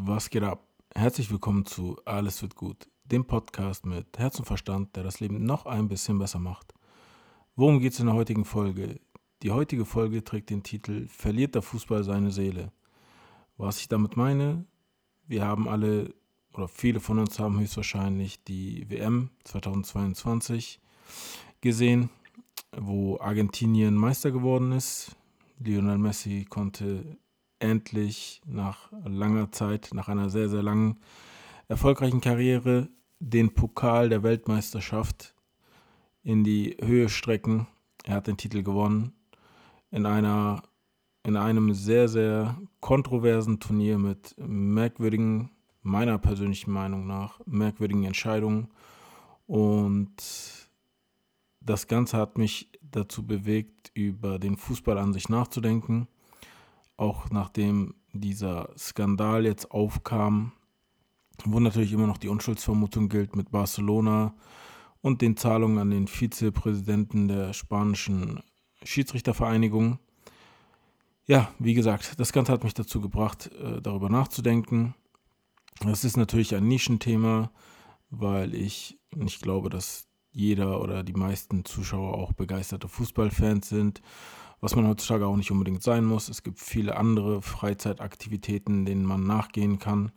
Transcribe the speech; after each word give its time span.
Was 0.00 0.30
geht 0.30 0.44
ab? 0.44 0.64
Herzlich 0.94 1.28
willkommen 1.28 1.66
zu 1.66 1.96
Alles 2.04 2.40
wird 2.40 2.54
gut, 2.54 2.88
dem 3.04 3.26
Podcast 3.26 3.84
mit 3.84 4.16
Herz 4.16 4.38
und 4.38 4.44
Verstand, 4.44 4.94
der 4.94 5.02
das 5.02 5.18
Leben 5.18 5.44
noch 5.44 5.66
ein 5.66 5.88
bisschen 5.88 6.20
besser 6.20 6.38
macht. 6.38 6.72
Worum 7.56 7.80
geht 7.80 7.94
es 7.94 7.98
in 7.98 8.06
der 8.06 8.14
heutigen 8.14 8.44
Folge? 8.44 9.00
Die 9.42 9.50
heutige 9.50 9.84
Folge 9.84 10.22
trägt 10.22 10.50
den 10.50 10.62
Titel 10.62 11.08
Verliert 11.08 11.56
der 11.56 11.62
Fußball 11.62 12.04
seine 12.04 12.30
Seele? 12.30 12.70
Was 13.56 13.80
ich 13.80 13.88
damit 13.88 14.16
meine, 14.16 14.66
wir 15.26 15.44
haben 15.44 15.68
alle 15.68 16.14
oder 16.54 16.68
viele 16.68 17.00
von 17.00 17.18
uns 17.18 17.40
haben 17.40 17.58
höchstwahrscheinlich 17.58 18.44
die 18.44 18.88
WM 18.88 19.30
2022 19.42 20.80
gesehen, 21.60 22.08
wo 22.70 23.18
Argentinien 23.18 23.96
Meister 23.96 24.30
geworden 24.30 24.70
ist. 24.70 25.16
Lionel 25.58 25.98
Messi 25.98 26.46
konnte 26.48 27.18
endlich 27.58 28.40
nach 28.46 28.90
langer 29.04 29.52
Zeit, 29.52 29.90
nach 29.92 30.08
einer 30.08 30.30
sehr, 30.30 30.48
sehr 30.48 30.62
langen, 30.62 30.98
erfolgreichen 31.68 32.20
Karriere, 32.20 32.88
den 33.20 33.52
Pokal 33.54 34.08
der 34.08 34.22
Weltmeisterschaft 34.22 35.34
in 36.22 36.44
die 36.44 36.76
Höhe 36.80 37.08
strecken. 37.08 37.66
Er 38.04 38.16
hat 38.16 38.26
den 38.26 38.36
Titel 38.36 38.62
gewonnen 38.62 39.12
in 39.90 40.06
einer 40.06 40.62
in 41.24 41.36
einem 41.36 41.74
sehr, 41.74 42.08
sehr 42.08 42.58
kontroversen 42.80 43.60
Turnier 43.60 43.98
mit 43.98 44.34
merkwürdigen, 44.38 45.50
meiner 45.82 46.16
persönlichen 46.16 46.70
Meinung 46.70 47.06
nach, 47.06 47.40
merkwürdigen 47.44 48.04
Entscheidungen. 48.04 48.68
Und 49.46 50.16
das 51.60 51.86
Ganze 51.86 52.16
hat 52.16 52.38
mich 52.38 52.70
dazu 52.80 53.26
bewegt, 53.26 53.90
über 53.92 54.38
den 54.38 54.56
Fußball 54.56 54.96
an 54.96 55.12
sich 55.12 55.28
nachzudenken 55.28 56.08
auch 56.98 57.30
nachdem 57.30 57.94
dieser 58.12 58.70
Skandal 58.76 59.46
jetzt 59.46 59.70
aufkam, 59.70 60.52
wo 61.44 61.60
natürlich 61.60 61.92
immer 61.92 62.06
noch 62.06 62.18
die 62.18 62.28
Unschuldsvermutung 62.28 63.08
gilt 63.08 63.36
mit 63.36 63.50
Barcelona 63.50 64.34
und 65.00 65.22
den 65.22 65.36
Zahlungen 65.36 65.78
an 65.78 65.90
den 65.90 66.08
Vizepräsidenten 66.08 67.28
der 67.28 67.52
spanischen 67.52 68.42
Schiedsrichtervereinigung. 68.82 69.98
Ja, 71.26 71.52
wie 71.58 71.74
gesagt, 71.74 72.18
das 72.18 72.32
Ganze 72.32 72.52
hat 72.52 72.64
mich 72.64 72.74
dazu 72.74 73.00
gebracht, 73.00 73.50
äh, 73.52 73.80
darüber 73.80 74.08
nachzudenken. 74.08 74.94
Das 75.80 76.04
ist 76.04 76.16
natürlich 76.16 76.54
ein 76.56 76.66
Nischenthema, 76.66 77.52
weil 78.10 78.54
ich 78.54 78.98
nicht 79.14 79.42
glaube, 79.42 79.70
dass 79.70 80.08
jeder 80.32 80.80
oder 80.80 81.04
die 81.04 81.12
meisten 81.12 81.64
Zuschauer 81.64 82.14
auch 82.14 82.32
begeisterte 82.32 82.88
Fußballfans 82.88 83.68
sind 83.68 84.02
was 84.60 84.74
man 84.74 84.86
heutzutage 84.88 85.26
auch 85.26 85.36
nicht 85.36 85.50
unbedingt 85.50 85.82
sein 85.82 86.04
muss. 86.04 86.28
Es 86.28 86.42
gibt 86.42 86.58
viele 86.58 86.96
andere 86.96 87.42
Freizeitaktivitäten, 87.42 88.84
denen 88.84 89.04
man 89.04 89.26
nachgehen 89.26 89.78
kann, 89.78 90.12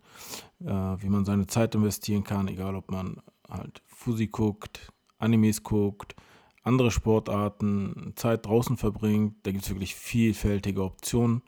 äh, 0.60 0.66
wie 0.66 1.10
man 1.10 1.26
seine 1.26 1.48
Zeit 1.48 1.76
investieren 1.76 2.24
kann, 2.24 2.48
egal 2.48 2.76
ob 2.76 2.92
man 2.92 3.22
halt 3.50 3.82
Fusi 3.86 4.28
guckt, 4.28 4.92
Animes 5.20 5.64
guckt, 5.64 6.16
andere 6.64 6.92
Sportarten, 6.92 8.14
Zeit 8.16 8.46
draußen 8.46 8.78
verbringt. 8.78 9.36
Da 9.44 9.52
gibt 9.52 9.64
es 9.64 9.70
wirklich 9.70 9.96
vielfältige 9.96 10.84
Optionen. 10.84 11.42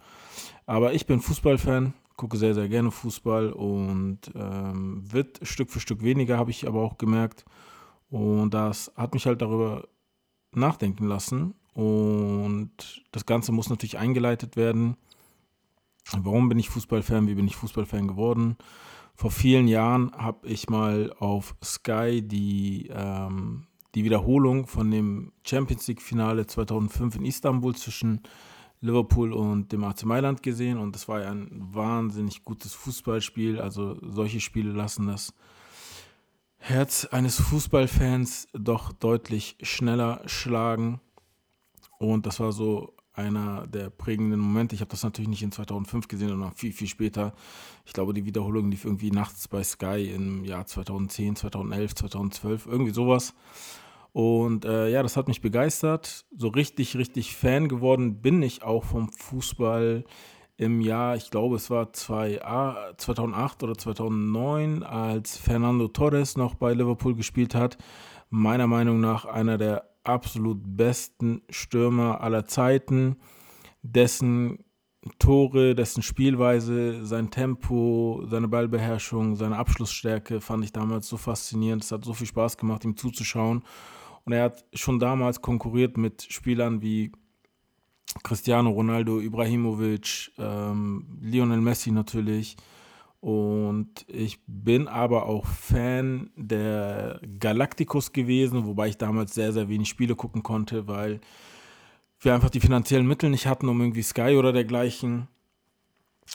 Aber 0.65 0.93
ich 0.93 1.05
bin 1.05 1.19
Fußballfan, 1.19 1.93
gucke 2.15 2.37
sehr, 2.37 2.53
sehr 2.53 2.69
gerne 2.69 2.91
Fußball 2.91 3.51
und 3.51 4.19
ähm, 4.35 5.11
wird 5.11 5.39
Stück 5.43 5.71
für 5.71 5.79
Stück 5.79 6.03
weniger, 6.03 6.37
habe 6.37 6.51
ich 6.51 6.67
aber 6.67 6.81
auch 6.81 6.97
gemerkt. 6.97 7.45
Und 8.09 8.53
das 8.53 8.91
hat 8.95 9.13
mich 9.13 9.25
halt 9.25 9.41
darüber 9.41 9.87
nachdenken 10.51 11.07
lassen, 11.07 11.55
und 11.73 12.71
das 13.11 13.25
Ganze 13.25 13.51
muss 13.51 13.69
natürlich 13.69 13.97
eingeleitet 13.97 14.55
werden. 14.55 14.97
Warum 16.11 16.49
bin 16.49 16.59
ich 16.59 16.69
Fußballfan? 16.69 17.27
Wie 17.27 17.35
bin 17.35 17.47
ich 17.47 17.55
Fußballfan 17.55 18.07
geworden? 18.07 18.57
Vor 19.15 19.31
vielen 19.31 19.67
Jahren 19.67 20.11
habe 20.13 20.47
ich 20.47 20.69
mal 20.69 21.13
auf 21.19 21.55
Sky 21.63 22.21
die, 22.21 22.89
ähm, 22.93 23.67
die 23.95 24.03
Wiederholung 24.03 24.67
von 24.67 24.89
dem 24.89 25.31
Champions 25.45 25.87
League-Finale 25.87 26.47
2005 26.47 27.15
in 27.17 27.25
Istanbul 27.25 27.75
zwischen 27.75 28.21
Liverpool 28.81 29.31
und 29.31 29.71
dem 29.71 29.83
AC 29.83 30.03
Mailand 30.03 30.43
gesehen 30.43 30.77
und 30.77 30.93
das 30.93 31.07
war 31.07 31.21
ja 31.21 31.31
ein 31.31 31.49
wahnsinnig 31.51 32.43
gutes 32.43 32.73
Fußballspiel. 32.73 33.61
Also 33.61 33.97
solche 34.01 34.41
Spiele 34.41 34.71
lassen 34.71 35.07
das 35.07 35.33
Herz 36.57 37.05
eines 37.05 37.39
Fußballfans 37.39 38.47
doch 38.53 38.91
deutlich 38.91 39.57
schneller 39.61 40.21
schlagen. 40.25 40.99
Und 42.03 42.25
das 42.25 42.41
war 42.41 42.51
so 42.51 42.93
einer 43.13 43.65
der 43.67 43.89
prägenden 43.89 44.39
Momente. 44.39 44.75
Ich 44.75 44.81
habe 44.81 44.91
das 44.91 45.03
natürlich 45.03 45.29
nicht 45.29 45.41
in 45.41 45.53
2005 45.53 46.09
gesehen, 46.09 46.29
sondern 46.29 46.51
viel, 46.51 46.73
viel 46.73 46.87
später. 46.87 47.33
Ich 47.85 47.93
glaube, 47.93 48.13
die 48.13 48.25
Wiederholung 48.25 48.69
lief 48.69 48.83
irgendwie 48.83 49.11
nachts 49.11 49.47
bei 49.47 49.63
Sky 49.63 50.11
im 50.13 50.43
Jahr 50.43 50.65
2010, 50.65 51.37
2011, 51.37 51.95
2012, 51.95 52.65
irgendwie 52.65 52.91
sowas. 52.91 53.33
Und 54.11 54.65
äh, 54.65 54.89
ja, 54.89 55.01
das 55.01 55.15
hat 55.15 55.29
mich 55.29 55.39
begeistert. 55.39 56.25
So 56.35 56.49
richtig, 56.49 56.97
richtig 56.97 57.35
Fan 57.35 57.69
geworden 57.69 58.21
bin 58.21 58.41
ich 58.43 58.63
auch 58.63 58.83
vom 58.83 59.09
Fußball 59.09 60.03
im 60.57 60.81
Jahr, 60.81 61.15
ich 61.15 61.31
glaube, 61.31 61.55
es 61.55 61.69
war 61.69 61.93
2008 61.93 63.63
oder 63.63 63.75
2009, 63.75 64.83
als 64.83 65.37
Fernando 65.37 65.87
Torres 65.87 66.37
noch 66.37 66.53
bei 66.53 66.73
Liverpool 66.73 67.15
gespielt 67.15 67.55
hat. 67.55 67.77
Meiner 68.29 68.67
Meinung 68.67 68.99
nach 68.99 69.25
einer 69.25 69.57
der 69.57 69.92
absolut 70.03 70.59
besten 70.63 71.41
Stürmer 71.49 72.21
aller 72.21 72.45
Zeiten, 72.45 73.17
dessen 73.81 74.63
Tore, 75.19 75.75
dessen 75.75 76.01
Spielweise, 76.01 77.05
sein 77.05 77.29
Tempo, 77.29 78.23
seine 78.27 78.47
Ballbeherrschung, 78.47 79.35
seine 79.35 79.57
Abschlussstärke 79.57 80.39
fand 80.39 80.63
ich 80.63 80.71
damals 80.71 81.09
so 81.09 81.17
faszinierend. 81.17 81.83
Es 81.83 81.91
hat 81.91 82.05
so 82.05 82.13
viel 82.13 82.27
Spaß 82.27 82.57
gemacht, 82.57 82.85
ihm 82.85 82.95
zuzuschauen. 82.95 83.63
Und 84.23 84.31
er 84.31 84.43
hat 84.43 84.65
schon 84.73 84.99
damals 84.99 85.41
konkurriert 85.41 85.97
mit 85.97 86.23
Spielern 86.29 86.81
wie 86.81 87.11
Cristiano 88.23 88.69
Ronaldo, 88.69 89.19
Ibrahimovic, 89.19 90.31
ähm, 90.37 91.17
Lionel 91.19 91.59
Messi 91.59 91.91
natürlich. 91.91 92.55
Und 93.23 94.03
ich 94.09 94.41
bin 94.47 94.89
aber 94.89 95.27
auch 95.27 95.45
Fan 95.45 96.31
der 96.35 97.21
Galacticos 97.39 98.11
gewesen, 98.11 98.65
wobei 98.65 98.89
ich 98.89 98.97
damals 98.97 99.33
sehr, 99.33 99.53
sehr 99.53 99.69
wenig 99.69 99.87
Spiele 99.87 100.13
gucken 100.13 100.43
konnte, 100.43 100.89
weil 100.89 101.21
wir 102.19 102.33
einfach 102.33 102.49
die 102.49 102.59
finanziellen 102.59 103.07
Mittel 103.07 103.29
nicht 103.29 103.47
hatten, 103.47 103.69
um 103.69 103.79
irgendwie 103.79 104.01
Sky 104.01 104.35
oder 104.37 104.51
dergleichen 104.51 105.29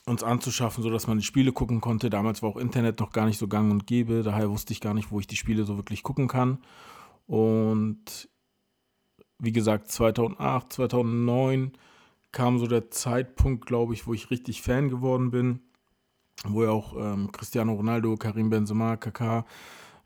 uns 0.06 0.22
anzuschaffen, 0.22 0.82
sodass 0.82 1.06
man 1.06 1.18
die 1.18 1.24
Spiele 1.24 1.52
gucken 1.52 1.82
konnte. 1.82 2.08
Damals 2.08 2.42
war 2.42 2.48
auch 2.48 2.56
Internet 2.56 3.00
noch 3.00 3.12
gar 3.12 3.26
nicht 3.26 3.36
so 3.36 3.48
gang 3.48 3.70
und 3.70 3.86
gäbe, 3.86 4.22
daher 4.22 4.48
wusste 4.48 4.72
ich 4.72 4.80
gar 4.80 4.94
nicht, 4.94 5.10
wo 5.12 5.20
ich 5.20 5.26
die 5.26 5.36
Spiele 5.36 5.64
so 5.64 5.76
wirklich 5.76 6.02
gucken 6.02 6.26
kann. 6.26 6.56
Und 7.26 8.30
wie 9.38 9.52
gesagt, 9.52 9.90
2008, 9.90 10.72
2009 10.72 11.72
kam 12.32 12.58
so 12.58 12.66
der 12.66 12.90
Zeitpunkt, 12.90 13.66
glaube 13.66 13.92
ich, 13.92 14.06
wo 14.06 14.14
ich 14.14 14.30
richtig 14.30 14.62
Fan 14.62 14.88
geworden 14.88 15.30
bin 15.30 15.60
wo 16.46 16.62
ja 16.62 16.70
auch 16.70 16.94
ähm, 16.96 17.32
Cristiano 17.32 17.74
Ronaldo, 17.74 18.16
Karim 18.16 18.50
Benzema, 18.50 18.96
Kaká, 18.96 19.44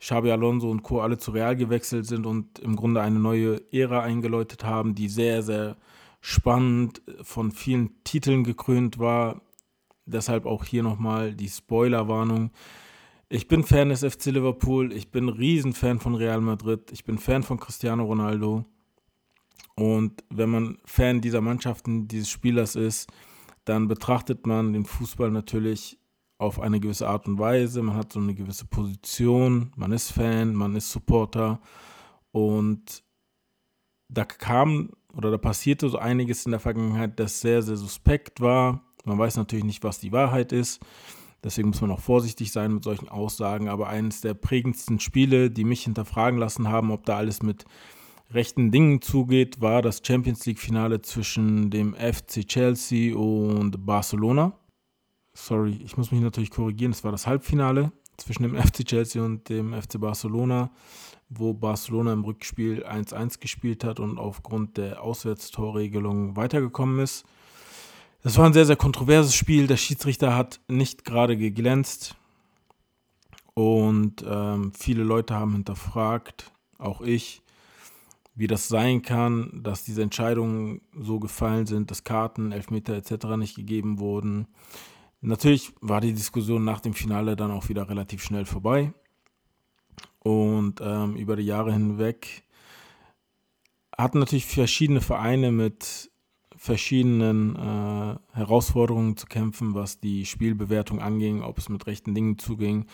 Xabi 0.01 0.31
Alonso 0.31 0.71
und 0.71 0.83
Co. 0.83 1.01
alle 1.01 1.19
zu 1.19 1.31
Real 1.31 1.55
gewechselt 1.55 2.07
sind 2.07 2.27
und 2.27 2.59
im 2.59 2.75
Grunde 2.75 3.01
eine 3.01 3.21
neue 3.21 3.61
Ära 3.73 4.03
eingeläutet 4.03 4.65
haben, 4.65 4.95
die 4.95 5.09
sehr, 5.09 5.43
sehr 5.43 5.77
spannend 6.21 7.03
von 7.23 7.53
vielen 7.53 8.03
Titeln 8.03 8.45
gekrönt 8.45 8.99
war. 8.99 9.43
Deshalb 10.05 10.47
auch 10.47 10.65
hier 10.65 10.83
nochmal 10.83 11.35
die 11.35 11.49
Spoilerwarnung. 11.49 12.51
Ich 13.29 13.49
bin 13.49 13.63
Fan 13.63 13.91
des 13.91 14.05
FC 14.05 14.27
Liverpool, 14.27 14.93
ich 14.93 15.11
bin 15.11 15.29
Riesenfan 15.29 16.01
von 16.01 16.15
Real 16.15 16.41
Madrid, 16.41 16.91
ich 16.93 17.05
bin 17.05 17.19
Fan 17.19 17.43
von 17.43 17.59
Cristiano 17.59 18.05
Ronaldo. 18.05 18.65
Und 19.75 20.25
wenn 20.29 20.51
man 20.51 20.79
Fan 20.85 21.21
dieser 21.21 21.41
Mannschaften, 21.41 22.09
dieses 22.09 22.29
Spielers 22.29 22.77
ist, 22.77 23.11
dann 23.65 23.89
betrachtet 23.89 24.47
man 24.47 24.73
den 24.73 24.85
Fußball 24.85 25.31
natürlich 25.31 25.99
auf 26.43 26.61
eine 26.61 26.81
gewisse 26.81 27.09
Art 27.09 27.29
und 27.29 27.39
Weise, 27.39 27.83
man 27.83 27.97
hat 27.97 28.13
so 28.13 28.21
eine 28.21 28.35
gewisse 28.35 28.67
Position, 28.67 29.73
man 29.77 29.93
ist 29.93 30.11
Fan, 30.11 30.55
man 30.55 30.75
ist 30.75 30.91
Supporter 30.91 31.61
und 32.33 33.05
da 34.09 34.25
kam 34.25 34.91
oder 35.15 35.31
da 35.31 35.39
passierte 35.39 35.89
so 35.89 35.99
einiges 35.99 36.45
in 36.45 36.51
der 36.51 36.61
Vergangenheit, 36.61 37.21
das 37.21 37.41
sehr, 37.41 37.63
sehr 37.63 37.77
suspekt 37.77 38.41
war. 38.41 38.83
Man 39.05 39.19
weiß 39.19 39.37
natürlich 39.37 39.65
nicht, 39.65 39.85
was 39.85 40.01
die 40.01 40.13
Wahrheit 40.13 40.53
ist. 40.53 40.81
Deswegen 41.45 41.69
muss 41.69 41.81
man 41.81 41.91
auch 41.91 42.01
vorsichtig 42.01 42.53
sein 42.53 42.73
mit 42.73 42.85
solchen 42.85 43.09
Aussagen. 43.09 43.69
Aber 43.69 43.89
eines 43.89 44.21
der 44.21 44.35
prägendsten 44.35 45.01
Spiele, 45.01 45.51
die 45.51 45.65
mich 45.65 45.85
hinterfragen 45.85 46.39
lassen 46.39 46.69
haben, 46.69 46.91
ob 46.93 47.05
da 47.05 47.17
alles 47.17 47.43
mit 47.43 47.65
rechten 48.31 48.71
Dingen 48.71 49.03
zugeht, 49.03 49.61
war 49.61 49.83
das 49.83 50.03
Champions 50.07 50.47
League-Finale 50.47 51.03
zwischen 51.03 51.71
dem 51.71 51.95
FC 51.95 52.47
Chelsea 52.47 53.15
und 53.15 53.85
Barcelona 53.85 54.57
sorry, 55.35 55.81
ich 55.85 55.97
muss 55.97 56.11
mich 56.11 56.21
natürlich 56.21 56.51
korrigieren, 56.51 56.93
es 56.93 57.05
war 57.05 57.13
das 57.13 57.27
Halbfinale 57.27 57.93
zwischen 58.17 58.43
dem 58.43 58.57
FC 58.63 58.85
Chelsea 58.85 59.23
und 59.23 59.49
dem 59.49 59.73
FC 59.81 60.01
Barcelona, 60.01 60.71
wo 61.29 61.55
Barcelona 61.55 62.13
im 62.13 62.25
Rückspiel 62.25 62.85
1-1 62.87 63.41
gespielt 63.41 63.85
hat 63.85 64.01
und 64.01 64.19
aufgrund 64.19 64.77
der 64.77 65.03
Auswärtstorregelung 65.03 66.37
weitergekommen 66.37 67.01
ist. 67.01 67.25
Das 68.23 68.37
war 68.39 68.47
ein 68.47 68.53
sehr, 68.53 68.67
sehr 68.67 68.77
kontroverses 68.77 69.35
Spiel. 69.35 69.67
Der 69.67 69.77
Schiedsrichter 69.77 70.37
hat 70.37 70.61
nicht 70.69 71.05
gerade 71.05 71.37
geglänzt. 71.37 72.15
Und 73.55 74.25
ähm, 74.27 74.73
viele 74.79 75.03
Leute 75.03 75.35
haben 75.35 75.53
hinterfragt, 75.53 76.53
auch 76.79 77.01
ich, 77.01 77.43
wie 78.35 78.47
das 78.47 78.69
sein 78.69 79.03
kann, 79.03 79.61
dass 79.63 79.85
diese 79.85 80.03
Entscheidungen 80.03 80.81
so 80.99 81.21
gefallen 81.21 81.67
sind, 81.67 81.91
dass 81.91 82.05
Karten, 82.05 82.53
Elfmeter 82.53 82.95
etc. 82.95 83.37
nicht 83.37 83.57
gegeben 83.57 83.99
wurden. 83.99 84.47
Natürlich 85.25 85.73
war 85.81 86.01
die 86.01 86.13
Diskussion 86.13 86.65
nach 86.65 86.81
dem 86.81 86.95
Finale 86.95 87.37
dann 87.37 87.53
auch 87.53 87.69
wieder 87.69 87.89
relativ 87.89 88.23
schnell 88.23 88.45
vorbei. 88.45 88.93
Und 90.19 90.81
ähm, 90.81 91.17
über 91.17 91.37
die 91.37 91.45
Jahre 91.45 91.73
hinweg 91.73 92.43
hatten 93.97 94.19
natürlich 94.19 94.47
verschiedene 94.47 95.01
Vereine 95.01 95.53
mit 95.53 96.11
verschiedenen 96.57 97.57
äh, 97.57 98.17
Herausforderungen 98.33 99.17
zu 99.17 99.27
kämpfen, 99.27 99.75
was 99.75 100.01
die 100.01 100.27
Spielbewertung 100.27 101.01
anging, 101.01 101.43
ob 101.43 101.59
es 101.59 101.69
mit 101.69 101.87
rechten 101.87 102.15
Dingen 102.15 102.39
zuging. 102.39 102.87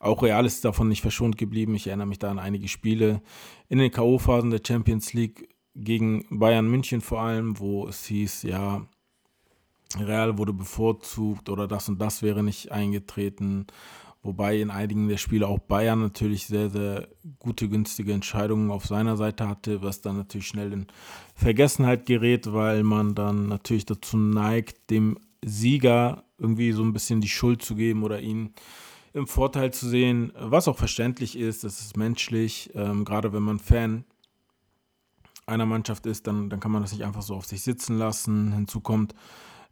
Auch 0.00 0.22
Real 0.22 0.46
ist 0.46 0.64
davon 0.64 0.88
nicht 0.88 1.02
verschont 1.02 1.38
geblieben. 1.38 1.74
Ich 1.74 1.86
erinnere 1.86 2.06
mich 2.06 2.18
da 2.18 2.30
an 2.30 2.38
einige 2.38 2.68
Spiele 2.68 3.22
in 3.68 3.78
den 3.78 3.90
K.O.-Phasen 3.90 4.50
der 4.50 4.62
Champions 4.66 5.12
League 5.12 5.48
gegen 5.74 6.26
Bayern 6.30 6.68
München 6.68 7.00
vor 7.00 7.20
allem, 7.20 7.58
wo 7.58 7.86
es 7.86 8.04
hieß, 8.06 8.42
ja, 8.42 8.86
Real 9.96 10.38
wurde 10.38 10.52
bevorzugt 10.52 11.48
oder 11.48 11.66
das 11.66 11.88
und 11.88 12.00
das 12.00 12.22
wäre 12.22 12.42
nicht 12.42 12.72
eingetreten. 12.72 13.66
Wobei 14.22 14.60
in 14.60 14.70
einigen 14.70 15.08
der 15.08 15.16
Spiele 15.16 15.46
auch 15.46 15.60
Bayern 15.60 16.00
natürlich 16.00 16.46
sehr, 16.46 16.70
sehr 16.70 17.08
gute, 17.38 17.68
günstige 17.68 18.12
Entscheidungen 18.12 18.70
auf 18.70 18.84
seiner 18.84 19.16
Seite 19.16 19.48
hatte, 19.48 19.80
was 19.80 20.00
dann 20.00 20.16
natürlich 20.16 20.48
schnell 20.48 20.72
in 20.72 20.86
Vergessenheit 21.34 22.04
gerät, 22.04 22.52
weil 22.52 22.82
man 22.82 23.14
dann 23.14 23.46
natürlich 23.46 23.86
dazu 23.86 24.16
neigt, 24.16 24.90
dem 24.90 25.18
Sieger 25.44 26.24
irgendwie 26.36 26.72
so 26.72 26.82
ein 26.82 26.92
bisschen 26.92 27.20
die 27.20 27.28
Schuld 27.28 27.62
zu 27.62 27.76
geben 27.76 28.02
oder 28.02 28.20
ihn 28.20 28.54
im 29.12 29.26
Vorteil 29.26 29.72
zu 29.72 29.88
sehen, 29.88 30.32
was 30.38 30.68
auch 30.68 30.76
verständlich 30.76 31.38
ist, 31.38 31.64
das 31.64 31.80
ist 31.80 31.96
menschlich, 31.96 32.70
ähm, 32.74 33.04
gerade 33.04 33.32
wenn 33.32 33.42
man 33.42 33.58
Fan 33.58 34.04
einer 35.46 35.66
Mannschaft 35.66 36.06
ist, 36.06 36.26
dann, 36.26 36.50
dann 36.50 36.60
kann 36.60 36.72
man 36.72 36.82
das 36.82 36.92
nicht 36.92 37.04
einfach 37.04 37.22
so 37.22 37.34
auf 37.34 37.46
sich 37.46 37.62
sitzen 37.62 37.96
lassen. 37.96 38.52
Hinzu 38.52 38.80
kommt, 38.80 39.14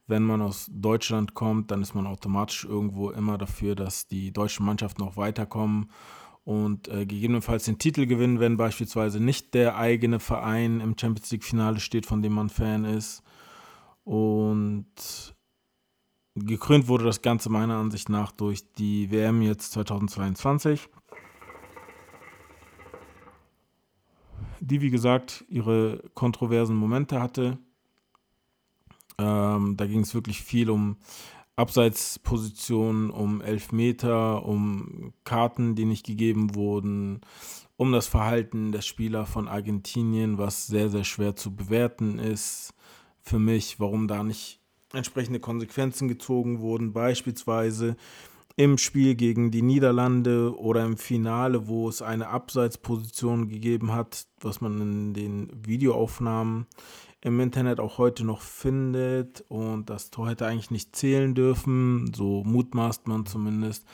wenn 0.07 0.23
man 0.23 0.41
aus 0.41 0.71
Deutschland 0.73 1.35
kommt, 1.35 1.71
dann 1.71 1.83
ist 1.83 1.95
man 1.95 2.07
automatisch 2.07 2.65
irgendwo 2.65 3.11
immer 3.11 3.39
dafür, 3.39 3.75
dass 3.75 4.07
die 4.07 4.33
deutschen 4.33 4.65
Mannschaften 4.65 5.03
auch 5.03 5.17
weiterkommen 5.17 5.91
und 6.45 6.87
äh, 6.87 7.07
gegebenenfalls 7.07 7.65
den 7.65 7.79
Titel 7.79 8.07
gewinnen, 8.07 8.39
wenn 8.39 8.57
beispielsweise 8.57 9.19
nicht 9.19 9.53
der 9.55 9.77
eigene 9.77 10.21
Verein 10.21 10.81
im 10.81 10.97
Champions 10.97 11.33
League-Finale 11.33 11.81
steht, 11.81 12.07
von 12.07 12.23
dem 12.23 12.35
man 12.35 12.51
Fan 12.51 12.85
ist. 12.85 13.25
Und 14.05 14.87
gekrönt 16.37 16.87
wurde 16.87 17.05
das 17.05 17.23
Ganze 17.23 17.51
meiner 17.51 17.79
Ansicht 17.79 18.09
nach 18.09 18.31
durch 18.31 18.73
die 18.75 19.11
WM 19.11 19.43
jetzt 19.43 19.73
2022. 19.73 20.89
Die, 24.61 24.81
wie 24.81 24.91
gesagt, 24.91 25.45
ihre 25.49 26.05
kontroversen 26.15 26.77
Momente 26.77 27.21
hatte. 27.21 27.59
Ähm, 29.19 29.77
da 29.77 29.87
ging 29.87 30.01
es 30.01 30.15
wirklich 30.15 30.43
viel 30.43 30.71
um 30.71 30.97
Abseitspositionen, 31.57 33.11
um 33.11 33.41
Elfmeter, 33.41 34.45
um 34.45 35.15
Karten, 35.25 35.75
die 35.75 35.87
nicht 35.87 36.05
gegeben 36.05 36.55
wurden, 36.55 37.23
um 37.77 37.93
das 37.93 38.07
Verhalten 38.07 38.73
der 38.73 38.83
Spieler 38.83 39.25
von 39.25 39.49
Argentinien, 39.49 40.37
was 40.37 40.67
sehr, 40.67 40.91
sehr 40.91 41.05
schwer 41.05 41.35
zu 41.35 41.55
bewerten 41.55 42.19
ist 42.19 42.75
für 43.23 43.39
mich, 43.39 43.81
warum 43.81 44.07
da 44.07 44.23
nicht 44.23 44.61
entsprechende 44.93 45.41
Konsequenzen 45.41 46.09
gezogen 46.09 46.61
wurden, 46.61 46.93
beispielsweise 46.93 47.97
im 48.57 48.79
Spiel 48.79 49.15
gegen 49.15 49.51
die 49.51 49.63
Niederlande 49.63 50.57
oder 50.59 50.85
im 50.85 50.97
Finale, 50.97 51.69
wo 51.69 51.89
es 51.89 52.01
eine 52.01 52.29
Abseitsposition 52.29 53.49
gegeben 53.49 53.93
hat, 53.93 54.27
was 54.41 54.61
man 54.61 54.81
in 54.81 55.15
den 55.15 55.51
Videoaufnahmen 55.67 56.67
im 57.27 57.41
Internet 57.41 57.81
auch 57.81 57.99
heute 57.99 58.25
noch 58.25 58.41
findet 58.41 59.45
und 59.49 59.91
das 59.91 60.11
Tor 60.13 60.29
hätte 60.29 60.47
eigentlich 60.47 60.71
nicht 60.71 60.95
zählen 60.95 61.35
dürfen, 61.35 62.13
so 62.15 62.45
mutmaßt 62.45 63.09
man 63.09 63.27
zumindest. 63.27 63.85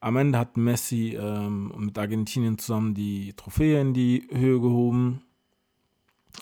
Am 0.00 0.16
Ende 0.16 0.38
hat 0.38 0.58
Messi 0.58 1.16
ähm, 1.18 1.72
mit 1.78 1.98
Argentinien 1.98 2.58
zusammen 2.58 2.92
die 2.92 3.32
Trophäe 3.32 3.80
in 3.80 3.94
die 3.94 4.28
Höhe 4.30 4.60
gehoben. 4.60 5.22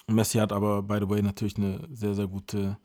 Messi 0.09 0.39
hat 0.39 0.53
aber, 0.53 0.83
by 0.83 0.99
the 1.01 1.09
way, 1.09 1.23
natürlich 1.23 1.59
eine 1.59 1.87
sehr, 1.93 2.17
sehr 2.17 2.27
gute 2.27 2.77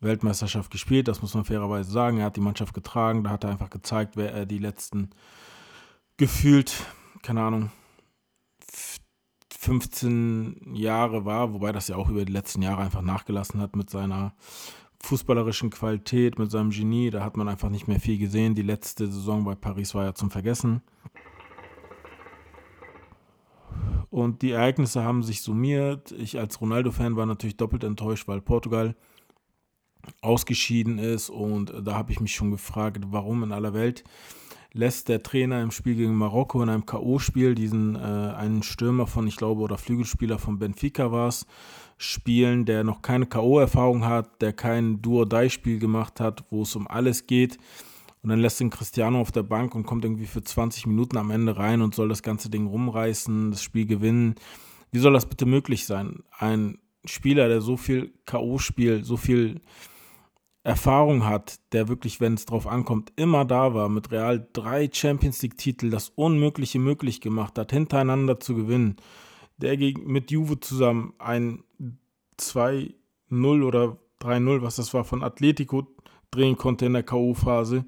Weltmeisterschaft 0.00 0.70
gespielt, 0.70 1.08
das 1.08 1.20
muss 1.20 1.34
man 1.34 1.44
fairerweise 1.44 1.90
sagen. 1.90 2.18
Er 2.18 2.24
hat 2.24 2.36
die 2.36 2.40
Mannschaft 2.40 2.72
getragen, 2.72 3.22
da 3.22 3.30
hat 3.30 3.44
er 3.44 3.50
einfach 3.50 3.68
gezeigt, 3.68 4.16
wer 4.16 4.32
er 4.32 4.46
die 4.46 4.58
letzten 4.58 5.10
gefühlt, 6.16 6.72
keine 7.20 7.42
Ahnung, 7.42 7.70
15 9.60 10.72
Jahre 10.74 11.24
war, 11.24 11.52
wobei 11.52 11.72
das 11.72 11.88
ja 11.88 11.96
auch 11.96 12.08
über 12.08 12.24
die 12.24 12.32
letzten 12.32 12.62
Jahre 12.62 12.82
einfach 12.82 13.02
nachgelassen 13.02 13.60
hat 13.60 13.74
mit 13.74 13.90
seiner 13.90 14.32
fußballerischen 15.02 15.70
Qualität, 15.70 16.38
mit 16.38 16.52
seinem 16.52 16.70
Genie. 16.70 17.10
Da 17.10 17.24
hat 17.24 17.36
man 17.36 17.48
einfach 17.48 17.68
nicht 17.68 17.88
mehr 17.88 17.98
viel 17.98 18.18
gesehen. 18.18 18.54
Die 18.54 18.62
letzte 18.62 19.08
Saison 19.08 19.42
bei 19.42 19.56
Paris 19.56 19.96
war 19.96 20.04
ja 20.04 20.14
zum 20.14 20.30
Vergessen. 20.30 20.80
Und 24.10 24.42
die 24.42 24.52
Ereignisse 24.52 25.02
haben 25.02 25.24
sich 25.24 25.42
summiert. 25.42 26.12
Ich 26.12 26.38
als 26.38 26.60
Ronaldo-Fan 26.60 27.16
war 27.16 27.26
natürlich 27.26 27.56
doppelt 27.56 27.82
enttäuscht, 27.82 28.28
weil 28.28 28.40
Portugal 28.40 28.94
ausgeschieden 30.20 31.00
ist. 31.00 31.30
Und 31.30 31.74
da 31.82 31.96
habe 31.96 32.12
ich 32.12 32.20
mich 32.20 32.32
schon 32.32 32.52
gefragt, 32.52 33.06
warum 33.10 33.42
in 33.42 33.50
aller 33.50 33.74
Welt 33.74 34.04
lässt 34.72 35.08
der 35.08 35.22
Trainer 35.22 35.62
im 35.62 35.70
Spiel 35.70 35.94
gegen 35.94 36.14
Marokko 36.14 36.62
in 36.62 36.68
einem 36.68 36.86
K.O.-Spiel 36.86 37.54
diesen 37.54 37.96
äh, 37.96 37.98
einen 37.98 38.62
Stürmer 38.62 39.06
von, 39.06 39.26
ich 39.26 39.36
glaube, 39.36 39.62
oder 39.62 39.78
Flügelspieler 39.78 40.38
von 40.38 40.58
Benfica 40.58 41.10
war 41.10 41.28
es, 41.28 41.46
spielen, 41.96 42.64
der 42.64 42.84
noch 42.84 43.02
keine 43.02 43.26
K.O.-Erfahrung 43.26 44.04
hat, 44.04 44.40
der 44.42 44.52
kein 44.52 45.02
Duo-Dai-Spiel 45.02 45.78
gemacht 45.78 46.20
hat, 46.20 46.44
wo 46.50 46.62
es 46.62 46.76
um 46.76 46.86
alles 46.86 47.26
geht. 47.26 47.58
Und 48.22 48.30
dann 48.30 48.40
lässt 48.40 48.60
ihn 48.60 48.70
Cristiano 48.70 49.20
auf 49.20 49.32
der 49.32 49.42
Bank 49.42 49.74
und 49.74 49.84
kommt 49.84 50.04
irgendwie 50.04 50.26
für 50.26 50.42
20 50.42 50.86
Minuten 50.86 51.16
am 51.16 51.30
Ende 51.30 51.56
rein 51.56 51.82
und 51.82 51.94
soll 51.94 52.08
das 52.08 52.22
ganze 52.22 52.50
Ding 52.50 52.66
rumreißen, 52.66 53.52
das 53.52 53.62
Spiel 53.62 53.86
gewinnen. 53.86 54.34
Wie 54.90 54.98
soll 54.98 55.12
das 55.12 55.26
bitte 55.26 55.46
möglich 55.46 55.86
sein? 55.86 56.24
Ein 56.36 56.78
Spieler, 57.04 57.48
der 57.48 57.60
so 57.60 57.76
viel 57.76 58.12
K.O. 58.26 58.58
spielt, 58.58 59.06
so 59.06 59.16
viel 59.16 59.60
Erfahrung 60.68 61.24
hat, 61.24 61.60
der 61.72 61.88
wirklich, 61.88 62.20
wenn 62.20 62.34
es 62.34 62.44
drauf 62.44 62.66
ankommt, 62.66 63.10
immer 63.16 63.46
da 63.46 63.72
war, 63.72 63.88
mit 63.88 64.10
Real 64.10 64.46
drei 64.52 64.90
Champions 64.92 65.40
League-Titel 65.40 65.88
das 65.88 66.10
Unmögliche 66.10 66.78
möglich 66.78 67.22
gemacht 67.22 67.58
hat, 67.58 67.72
hintereinander 67.72 68.38
zu 68.38 68.54
gewinnen, 68.54 68.96
der 69.56 69.78
mit 69.78 70.30
Juve 70.30 70.60
zusammen 70.60 71.14
ein 71.18 71.64
2-0 72.38 72.92
oder 73.64 73.96
3-0, 74.20 74.60
was 74.60 74.76
das 74.76 74.92
war, 74.92 75.04
von 75.04 75.22
Atletico 75.22 75.86
drehen 76.30 76.58
konnte 76.58 76.84
in 76.84 76.92
der 76.92 77.02
K.O.-Phase. 77.02 77.84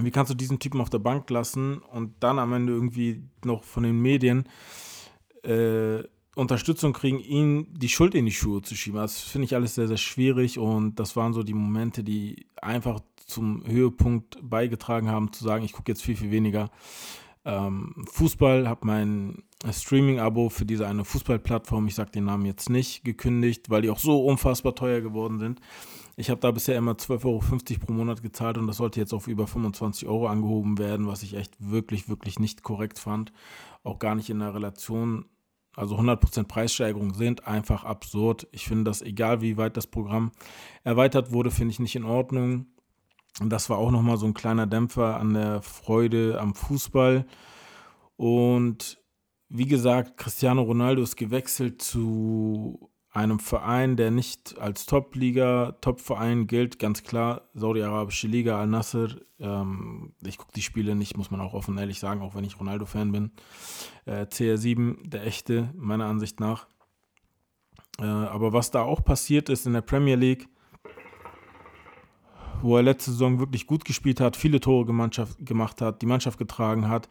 Wie 0.00 0.10
kannst 0.10 0.32
du 0.32 0.34
diesen 0.34 0.58
Typen 0.58 0.80
auf 0.80 0.90
der 0.90 0.98
Bank 0.98 1.30
lassen 1.30 1.78
und 1.78 2.14
dann 2.18 2.40
am 2.40 2.52
Ende 2.52 2.72
irgendwie 2.72 3.22
noch 3.44 3.62
von 3.62 3.84
den 3.84 4.02
Medien 4.02 4.48
äh, 5.44 6.02
Unterstützung 6.36 6.92
kriegen, 6.92 7.18
ihn 7.18 7.66
die 7.72 7.88
Schuld 7.88 8.14
in 8.14 8.26
die 8.26 8.32
Schuhe 8.32 8.60
zu 8.60 8.74
schieben. 8.74 9.00
Das 9.00 9.20
finde 9.20 9.46
ich 9.46 9.54
alles 9.54 9.74
sehr, 9.74 9.88
sehr 9.88 9.96
schwierig 9.96 10.58
und 10.58 11.00
das 11.00 11.16
waren 11.16 11.32
so 11.32 11.42
die 11.42 11.54
Momente, 11.54 12.04
die 12.04 12.46
einfach 12.60 13.00
zum 13.24 13.66
Höhepunkt 13.66 14.38
beigetragen 14.42 15.08
haben, 15.08 15.32
zu 15.32 15.42
sagen, 15.42 15.64
ich 15.64 15.72
gucke 15.72 15.90
jetzt 15.90 16.02
viel, 16.02 16.14
viel 16.14 16.30
weniger 16.30 16.70
ähm, 17.46 18.04
Fußball, 18.12 18.68
habe 18.68 18.86
mein 18.86 19.44
Streaming-Abo 19.68 20.50
für 20.50 20.66
diese 20.66 20.86
eine 20.86 21.06
Fußballplattform, 21.06 21.86
ich 21.86 21.94
sage 21.94 22.10
den 22.10 22.24
Namen 22.24 22.44
jetzt 22.44 22.68
nicht, 22.68 23.02
gekündigt, 23.02 23.70
weil 23.70 23.80
die 23.80 23.90
auch 23.90 23.98
so 23.98 24.22
unfassbar 24.22 24.74
teuer 24.74 25.00
geworden 25.00 25.38
sind. 25.38 25.60
Ich 26.16 26.28
habe 26.28 26.40
da 26.40 26.50
bisher 26.50 26.76
immer 26.76 26.92
12,50 26.92 27.24
Euro 27.24 27.40
pro 27.86 27.92
Monat 27.92 28.22
gezahlt 28.22 28.58
und 28.58 28.66
das 28.66 28.76
sollte 28.76 29.00
jetzt 29.00 29.14
auf 29.14 29.26
über 29.26 29.46
25 29.46 30.06
Euro 30.06 30.26
angehoben 30.26 30.76
werden, 30.76 31.06
was 31.06 31.22
ich 31.22 31.34
echt 31.34 31.54
wirklich, 31.58 32.10
wirklich 32.10 32.38
nicht 32.38 32.62
korrekt 32.62 32.98
fand. 32.98 33.32
Auch 33.84 33.98
gar 33.98 34.14
nicht 34.14 34.28
in 34.28 34.40
der 34.40 34.54
Relation 34.54 35.24
also 35.76 35.96
100% 35.98 36.44
Preissteigerung 36.44 37.12
sind 37.12 37.46
einfach 37.46 37.84
absurd. 37.84 38.48
Ich 38.50 38.66
finde 38.66 38.84
das, 38.84 39.02
egal 39.02 39.42
wie 39.42 39.58
weit 39.58 39.76
das 39.76 39.86
Programm 39.86 40.32
erweitert 40.84 41.32
wurde, 41.32 41.50
finde 41.50 41.72
ich 41.72 41.80
nicht 41.80 41.94
in 41.94 42.04
Ordnung. 42.04 42.66
Und 43.40 43.50
das 43.50 43.68
war 43.68 43.76
auch 43.76 43.90
nochmal 43.90 44.16
so 44.16 44.26
ein 44.26 44.32
kleiner 44.32 44.66
Dämpfer 44.66 45.20
an 45.20 45.34
der 45.34 45.60
Freude 45.60 46.40
am 46.40 46.54
Fußball. 46.54 47.26
Und 48.16 48.98
wie 49.50 49.66
gesagt, 49.66 50.16
Cristiano 50.16 50.62
Ronaldo 50.62 51.02
ist 51.02 51.16
gewechselt 51.16 51.82
zu 51.82 52.90
einem 53.16 53.38
Verein, 53.38 53.96
der 53.96 54.10
nicht 54.10 54.58
als 54.58 54.84
Top-Liga, 54.84 55.72
Top-Verein 55.80 56.46
gilt, 56.46 56.78
ganz 56.78 57.02
klar, 57.02 57.48
Saudi-Arabische 57.54 58.28
Liga, 58.28 58.60
Al-Nasser. 58.60 59.08
Ähm, 59.40 60.12
ich 60.22 60.36
gucke 60.36 60.52
die 60.54 60.60
Spiele 60.60 60.94
nicht, 60.94 61.16
muss 61.16 61.30
man 61.30 61.40
auch 61.40 61.54
offen 61.54 61.78
ehrlich 61.78 61.98
sagen, 61.98 62.20
auch 62.20 62.34
wenn 62.34 62.44
ich 62.44 62.60
Ronaldo-Fan 62.60 63.12
bin. 63.12 63.30
Äh, 64.04 64.26
CR7, 64.26 65.08
der 65.08 65.26
echte, 65.26 65.72
meiner 65.78 66.04
Ansicht 66.04 66.40
nach. 66.40 66.66
Äh, 67.98 68.04
aber 68.04 68.52
was 68.52 68.70
da 68.70 68.82
auch 68.82 69.02
passiert 69.02 69.48
ist 69.48 69.66
in 69.66 69.72
der 69.72 69.80
Premier 69.80 70.16
League, 70.16 70.46
wo 72.60 72.76
er 72.76 72.82
letzte 72.82 73.12
Saison 73.12 73.38
wirklich 73.38 73.66
gut 73.66 73.86
gespielt 73.86 74.20
hat, 74.20 74.36
viele 74.36 74.60
Tore 74.60 74.84
gemacht 74.84 75.80
hat, 75.80 76.02
die 76.02 76.06
Mannschaft 76.06 76.38
getragen 76.38 76.90
hat. 76.90 77.08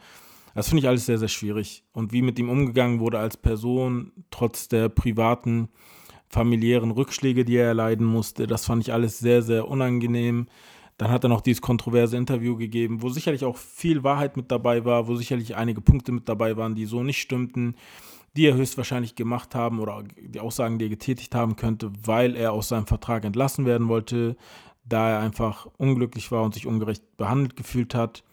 Das 0.55 0.69
finde 0.69 0.79
ich 0.79 0.87
alles 0.87 1.05
sehr, 1.05 1.17
sehr 1.17 1.27
schwierig. 1.27 1.83
Und 1.91 2.13
wie 2.13 2.21
mit 2.21 2.39
ihm 2.39 2.49
umgegangen 2.49 3.01
wurde 3.01 3.19
als 3.19 3.35
Person, 3.35 4.13
trotz 4.31 4.69
der 4.69 4.87
privaten, 4.87 5.67
familiären 6.29 6.91
Rückschläge, 6.91 7.43
die 7.43 7.57
er 7.57 7.67
erleiden 7.67 8.07
musste, 8.07 8.47
das 8.47 8.65
fand 8.65 8.81
ich 8.81 8.93
alles 8.93 9.19
sehr, 9.19 9.41
sehr 9.41 9.67
unangenehm. 9.67 10.47
Dann 10.97 11.11
hat 11.11 11.25
er 11.25 11.29
noch 11.29 11.41
dieses 11.41 11.61
kontroverse 11.61 12.15
Interview 12.15 12.55
gegeben, 12.55 13.01
wo 13.01 13.09
sicherlich 13.09 13.43
auch 13.43 13.57
viel 13.57 14.03
Wahrheit 14.05 14.37
mit 14.37 14.49
dabei 14.49 14.85
war, 14.85 15.09
wo 15.09 15.15
sicherlich 15.15 15.57
einige 15.57 15.81
Punkte 15.81 16.13
mit 16.13 16.29
dabei 16.29 16.55
waren, 16.55 16.73
die 16.73 16.85
so 16.85 17.03
nicht 17.03 17.19
stimmten, 17.19 17.75
die 18.37 18.45
er 18.45 18.55
höchstwahrscheinlich 18.55 19.15
gemacht 19.15 19.55
haben 19.55 19.79
oder 19.81 20.05
die 20.17 20.39
Aussagen, 20.39 20.79
die 20.79 20.85
er 20.85 20.89
getätigt 20.89 21.35
haben 21.35 21.57
könnte, 21.57 21.91
weil 22.05 22.37
er 22.37 22.53
aus 22.53 22.69
seinem 22.69 22.87
Vertrag 22.87 23.25
entlassen 23.25 23.65
werden 23.65 23.89
wollte, 23.89 24.37
da 24.85 25.09
er 25.09 25.19
einfach 25.19 25.67
unglücklich 25.77 26.31
war 26.31 26.43
und 26.43 26.53
sich 26.53 26.65
ungerecht 26.65 27.17
behandelt 27.17 27.57
gefühlt 27.57 27.93
hat. 27.93 28.23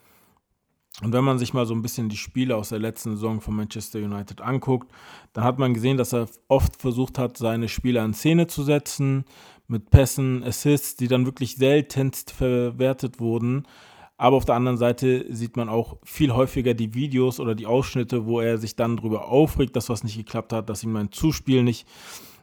Und 1.01 1.13
wenn 1.13 1.25
man 1.25 1.39
sich 1.39 1.55
mal 1.55 1.65
so 1.65 1.75
ein 1.75 1.83
bisschen 1.83 2.11
die 2.11 2.17
Spiele 2.17 2.55
aus 2.57 2.69
der 2.69 2.79
letzten 2.79 3.13
Saison 3.13 3.41
von 3.41 3.57
Manchester 3.57 3.99
United 3.99 4.43
anguckt, 4.43 4.93
dann 5.33 5.45
hat 5.45 5.59
man 5.59 5.73
gesehen, 5.73 5.97
dass 5.97 6.13
er 6.13 6.29
oft 6.49 6.77
versucht 6.77 7.19
hat, 7.19 7.39
seine 7.39 7.69
Spieler 7.69 8.05
in 8.05 8.13
Szene 8.13 8.47
zu 8.47 8.63
setzen, 8.63 9.25
mit 9.69 9.91
Pässen, 9.91 10.45
Assists, 10.45 10.97
die 10.97 11.09
dann 11.09 11.25
wirklich 11.25 11.57
seltenst 11.57 12.31
verwertet 12.31 13.21
wurden. 13.21 13.67
Aber 14.19 14.37
auf 14.37 14.45
der 14.45 14.55
anderen 14.55 14.77
Seite 14.77 15.25
sieht 15.35 15.57
man 15.57 15.69
auch 15.69 15.97
viel 16.05 16.33
häufiger 16.33 16.75
die 16.75 16.95
Videos 16.95 17.41
oder 17.41 17.55
die 17.55 17.67
Ausschnitte, 17.67 18.27
wo 18.27 18.41
er 18.41 18.59
sich 18.59 18.77
dann 18.77 18.99
darüber 18.99 19.29
aufregt, 19.29 19.75
dass 19.75 19.89
was 19.89 20.05
nicht 20.05 20.17
geklappt 20.17 20.53
hat, 20.53 20.69
dass 20.69 20.85
ihm 20.85 20.95
ein 20.95 21.11
Zuspiel 21.11 21.63
nicht 21.63 21.89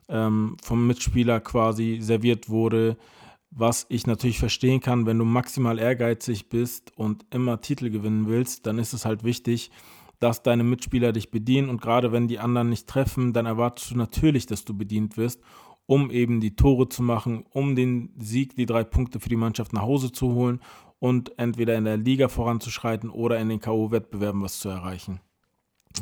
ähm, 0.09 0.57
vom 0.61 0.87
Mitspieler 0.87 1.39
quasi 1.39 1.99
serviert 2.01 2.49
wurde. 2.49 2.97
Was 3.51 3.85
ich 3.89 4.05
natürlich 4.05 4.39
verstehen 4.39 4.79
kann, 4.79 5.05
wenn 5.05 5.17
du 5.17 5.25
maximal 5.25 5.79
ehrgeizig 5.79 6.49
bist 6.49 6.91
und 6.95 7.25
immer 7.31 7.61
Titel 7.61 7.89
gewinnen 7.89 8.27
willst, 8.27 8.65
dann 8.67 8.77
ist 8.77 8.93
es 8.93 9.05
halt 9.05 9.23
wichtig, 9.23 9.71
dass 10.19 10.43
deine 10.43 10.63
Mitspieler 10.63 11.11
dich 11.13 11.31
bedienen. 11.31 11.69
Und 11.69 11.81
gerade 11.81 12.11
wenn 12.11 12.27
die 12.27 12.39
anderen 12.39 12.69
nicht 12.69 12.87
treffen, 12.87 13.33
dann 13.33 13.45
erwartest 13.45 13.91
du 13.91 13.97
natürlich, 13.97 14.45
dass 14.45 14.65
du 14.65 14.75
bedient 14.75 15.17
wirst 15.17 15.41
um 15.89 16.11
eben 16.11 16.39
die 16.39 16.55
Tore 16.55 16.87
zu 16.87 17.01
machen, 17.01 17.45
um 17.49 17.75
den 17.75 18.13
Sieg, 18.19 18.55
die 18.55 18.67
drei 18.67 18.83
Punkte 18.83 19.19
für 19.19 19.29
die 19.29 19.35
Mannschaft 19.35 19.73
nach 19.73 19.81
Hause 19.81 20.11
zu 20.11 20.35
holen 20.35 20.61
und 20.99 21.39
entweder 21.39 21.75
in 21.75 21.85
der 21.85 21.97
Liga 21.97 22.27
voranzuschreiten 22.27 23.09
oder 23.09 23.39
in 23.39 23.49
den 23.49 23.59
K.O.-Wettbewerben 23.59 24.43
was 24.43 24.59
zu 24.59 24.69
erreichen. 24.69 25.19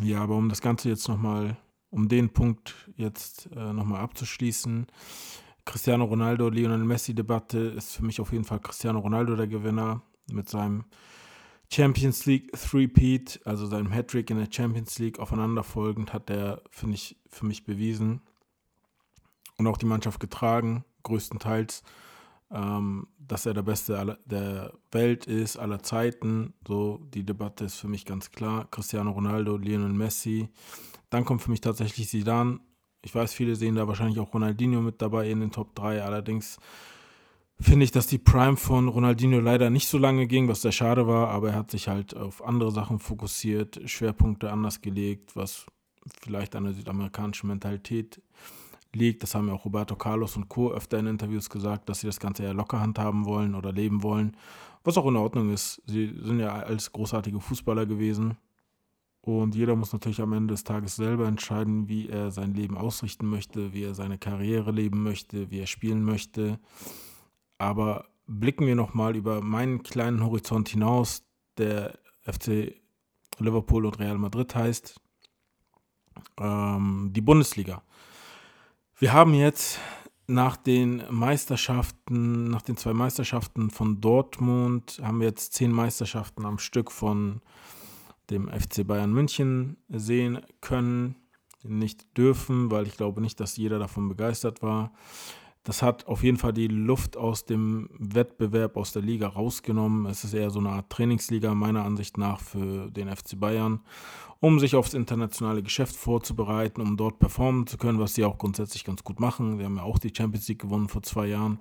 Ja, 0.04 0.20
aber 0.20 0.36
um 0.36 0.50
das 0.50 0.60
Ganze 0.60 0.90
jetzt 0.90 1.08
nochmal, 1.08 1.56
um 1.90 2.10
den 2.10 2.32
Punkt 2.32 2.76
jetzt 2.98 3.50
äh, 3.56 3.72
nochmal 3.72 4.02
abzuschließen, 4.02 4.88
Cristiano 5.68 6.06
Ronaldo, 6.06 6.50
Lionel 6.50 6.86
Messi-Debatte 6.86 7.60
ist 7.60 7.98
für 7.98 8.06
mich 8.06 8.22
auf 8.22 8.32
jeden 8.32 8.46
Fall 8.46 8.62
Cristiano 8.62 9.00
Ronaldo 9.00 9.36
der 9.36 9.48
Gewinner 9.48 10.02
mit 10.32 10.50
seinem 10.50 10.86
Champions 11.70 12.26
League 12.26 12.50
Three-Peat, 12.54 13.42
also 13.44 13.66
seinem 13.68 13.92
Hattrick 13.92 14.30
in 14.30 14.38
der 14.38 14.48
Champions 14.50 14.98
League 14.98 15.20
aufeinanderfolgend, 15.20 16.14
hat 16.14 16.30
er, 16.30 16.62
finde 16.72 16.96
ich, 16.96 17.18
für 17.30 17.46
mich 17.46 17.66
bewiesen, 17.66 18.22
und 19.58 19.68
auch 19.68 19.78
die 19.78 19.86
Mannschaft 19.86 20.22
getragen, 20.22 20.86
größtenteils, 21.04 21.84
ähm, 22.50 23.08
dass 23.20 23.46
er 23.46 23.54
der 23.54 23.64
Beste 23.64 24.00
aller, 24.00 24.18
der 24.24 24.72
Welt 24.94 25.26
ist, 25.26 25.58
aller 25.58 25.84
Zeiten. 25.84 26.54
So, 26.66 27.02
die 27.14 27.26
Debatte 27.26 27.66
ist 27.66 27.76
für 27.76 27.90
mich 27.90 28.06
ganz 28.06 28.32
klar. 28.32 28.70
Cristiano 28.72 29.12
Ronaldo, 29.12 29.58
Lionel 29.58 29.92
Messi. 29.92 30.48
Dann 31.10 31.26
kommt 31.26 31.42
für 31.42 31.52
mich 31.52 31.60
tatsächlich 31.62 32.08
Zidane. 32.08 32.60
Ich 33.02 33.14
weiß, 33.14 33.34
viele 33.34 33.56
sehen 33.56 33.76
da 33.76 33.88
wahrscheinlich 33.88 34.20
auch 34.20 34.34
Ronaldinho 34.34 34.82
mit 34.82 35.02
dabei 35.02 35.30
in 35.30 35.40
den 35.40 35.52
Top 35.52 35.76
3. 35.76 36.04
Allerdings 36.04 36.58
finde 37.60 37.86
ich, 37.86 37.92
dass 37.92 38.08
die 38.08 38.18
Prime 38.18 38.58
von 38.58 38.88
Ronaldinho 38.88 39.40
leider 39.40 39.70
nicht 39.70 39.88
so 39.88 39.98
lange 39.98 40.28
ging, 40.28 40.48
was 40.48 40.62
sehr 40.62 40.72
schade 40.72 41.08
war, 41.08 41.30
aber 41.30 41.50
er 41.50 41.56
hat 41.56 41.72
sich 41.72 41.88
halt 41.88 42.16
auf 42.16 42.44
andere 42.44 42.72
Sachen 42.72 43.00
fokussiert, 43.00 43.80
Schwerpunkte 43.86 44.52
anders 44.52 44.82
gelegt, 44.82 45.36
was 45.36 45.66
vielleicht 46.22 46.56
an 46.56 46.66
der 46.66 46.74
südamerikanischen 46.74 47.50
Mentalität 47.50 48.22
liegt. 48.94 49.24
Das 49.24 49.36
haben 49.36 49.48
ja 49.48 49.54
auch 49.54 49.66
Roberto 49.66 49.96
Carlos 49.96 50.36
und 50.36 50.50
Co. 50.50 50.72
öfter 50.72 51.00
in 51.00 51.08
Interviews 51.08 51.50
gesagt, 51.50 51.90
dass 51.90 52.02
sie 52.02 52.08
das 52.08 52.20
Ganze 52.20 52.44
eher 52.44 52.54
locker 52.54 52.80
handhaben 52.80 53.26
wollen 53.26 53.56
oder 53.56 53.72
leben 53.72 54.04
wollen. 54.04 54.36
Was 54.84 54.98
auch 54.98 55.08
in 55.08 55.18
Ordnung 55.18 55.52
ist. 55.52 55.82
Sie 55.86 56.14
sind 56.24 56.40
ja 56.40 56.54
als 56.54 56.92
großartige 56.92 57.40
Fußballer 57.40 57.86
gewesen. 57.86 58.38
Und 59.22 59.56
jeder 59.56 59.76
muss 59.76 59.92
natürlich 59.92 60.22
am 60.22 60.34
Ende 60.34 60.54
des 60.54 60.64
Tages 60.64 60.96
selber 60.96 61.28
entscheiden, 61.28 61.90
wie 61.90 62.08
er 62.08 62.32
sein 62.32 62.54
Leben 62.54 62.78
ausrichten 62.78 63.28
möchte, 63.30 63.74
wie 63.74 63.84
er 63.84 63.94
seine 63.94 64.18
Karriere 64.18 64.72
leben 64.72 65.04
möchte, 65.04 65.52
wie 65.52 65.60
er 65.60 65.68
spielen 65.68 66.04
möchte. 66.04 66.60
Aber 67.58 68.06
blicken 68.26 68.66
wir 68.66 68.76
nochmal 68.76 69.16
über 69.16 69.42
meinen 69.42 69.84
kleinen 69.84 70.24
Horizont 70.24 70.70
hinaus, 70.70 71.24
der 71.58 72.00
FC 72.24 72.76
Liverpool 73.40 73.86
und 73.86 74.00
Real 74.00 74.18
Madrid 74.18 74.54
heißt. 74.56 75.00
Ähm, 76.40 77.12
die 77.14 77.22
Bundesliga. 77.22 77.84
Wir 78.98 79.14
haben 79.14 79.34
jetzt 79.34 79.80
nach 80.28 80.58
den 80.58 81.04
Meisterschaften, 81.10 82.50
nach 82.50 82.62
den 82.62 82.76
zwei 82.78 82.94
Meisterschaften 82.94 83.70
von 83.70 84.02
Dortmund, 84.02 85.00
haben 85.02 85.20
wir 85.20 85.28
jetzt 85.28 85.54
zehn 85.54 85.72
Meisterschaften 85.72 86.46
am 86.46 86.58
Stück 86.58 86.92
von 86.92 87.42
dem 88.30 88.48
FC 88.50 88.86
Bayern 88.86 89.12
München 89.12 89.78
sehen 89.90 90.42
können. 90.62 91.16
Nicht 91.64 92.18
dürfen, 92.18 92.72
weil 92.72 92.88
ich 92.88 92.98
glaube 92.98 93.22
nicht, 93.22 93.40
dass 93.40 93.58
jeder 93.58 93.80
davon 93.80 94.08
begeistert 94.10 94.62
war. 94.62 94.92
Das 95.68 95.82
hat 95.82 96.08
auf 96.08 96.24
jeden 96.24 96.38
Fall 96.38 96.54
die 96.54 96.70
Luft 96.70 97.18
aus 97.18 97.44
dem 97.44 97.90
Wettbewerb, 98.00 98.78
aus 98.78 98.94
der 98.94 99.02
Liga 99.02 99.28
rausgenommen. 99.28 100.06
Es 100.06 100.24
ist 100.24 100.34
eher 100.34 100.50
so 100.50 100.60
eine 100.60 100.70
Art 100.70 100.90
Trainingsliga 100.90 101.54
meiner 101.56 101.84
Ansicht 101.84 102.18
nach 102.18 102.40
für 102.40 102.90
den 102.90 103.14
FC 103.14 103.38
Bayern, 103.38 103.82
um 104.40 104.60
sich 104.60 104.76
aufs 104.76 104.94
internationale 104.94 105.62
Geschäft 105.62 105.98
vorzubereiten, 105.98 106.80
um 106.80 106.96
dort 106.96 107.20
performen 107.20 107.68
zu 107.68 107.78
können, 107.78 108.00
was 108.00 108.14
sie 108.14 108.24
auch 108.24 108.38
grundsätzlich 108.38 108.86
ganz 108.86 109.04
gut 109.04 109.20
machen. 109.20 109.58
Sie 109.58 109.66
haben 109.66 109.76
ja 109.76 109.84
auch 109.84 110.00
die 110.00 110.14
Champions 110.16 110.48
League 110.48 110.62
gewonnen 110.62 110.88
vor 110.88 111.04
zwei 111.04 111.28
Jahren. 111.28 111.60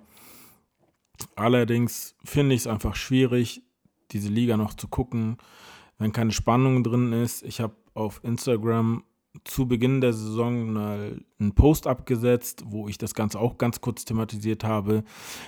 Allerdings 1.35 2.15
finde 2.23 2.55
ich 2.55 2.61
es 2.61 2.67
einfach 2.67 2.95
schwierig, 2.95 3.61
diese 4.11 4.29
Liga 4.29 4.55
noch 4.55 4.73
zu 4.73 4.87
gucken, 4.87 5.35
wenn 5.97 6.11
keine 6.11 6.31
Spannung 6.31 6.83
drin 6.83 7.13
ist. 7.13 7.43
Ich 7.43 7.59
habe 7.59 7.75
auf 7.93 8.19
Instagram 8.23 9.03
zu 9.43 9.67
Beginn 9.67 10.01
der 10.01 10.13
Saison 10.13 10.77
einen 10.77 11.53
Post 11.53 11.87
abgesetzt, 11.87 12.63
wo 12.65 12.87
ich 12.87 12.97
das 12.97 13.13
Ganze 13.13 13.39
auch 13.39 13.57
ganz 13.57 13.81
kurz 13.81 14.05
thematisiert 14.05 14.63
habe, 14.63 15.03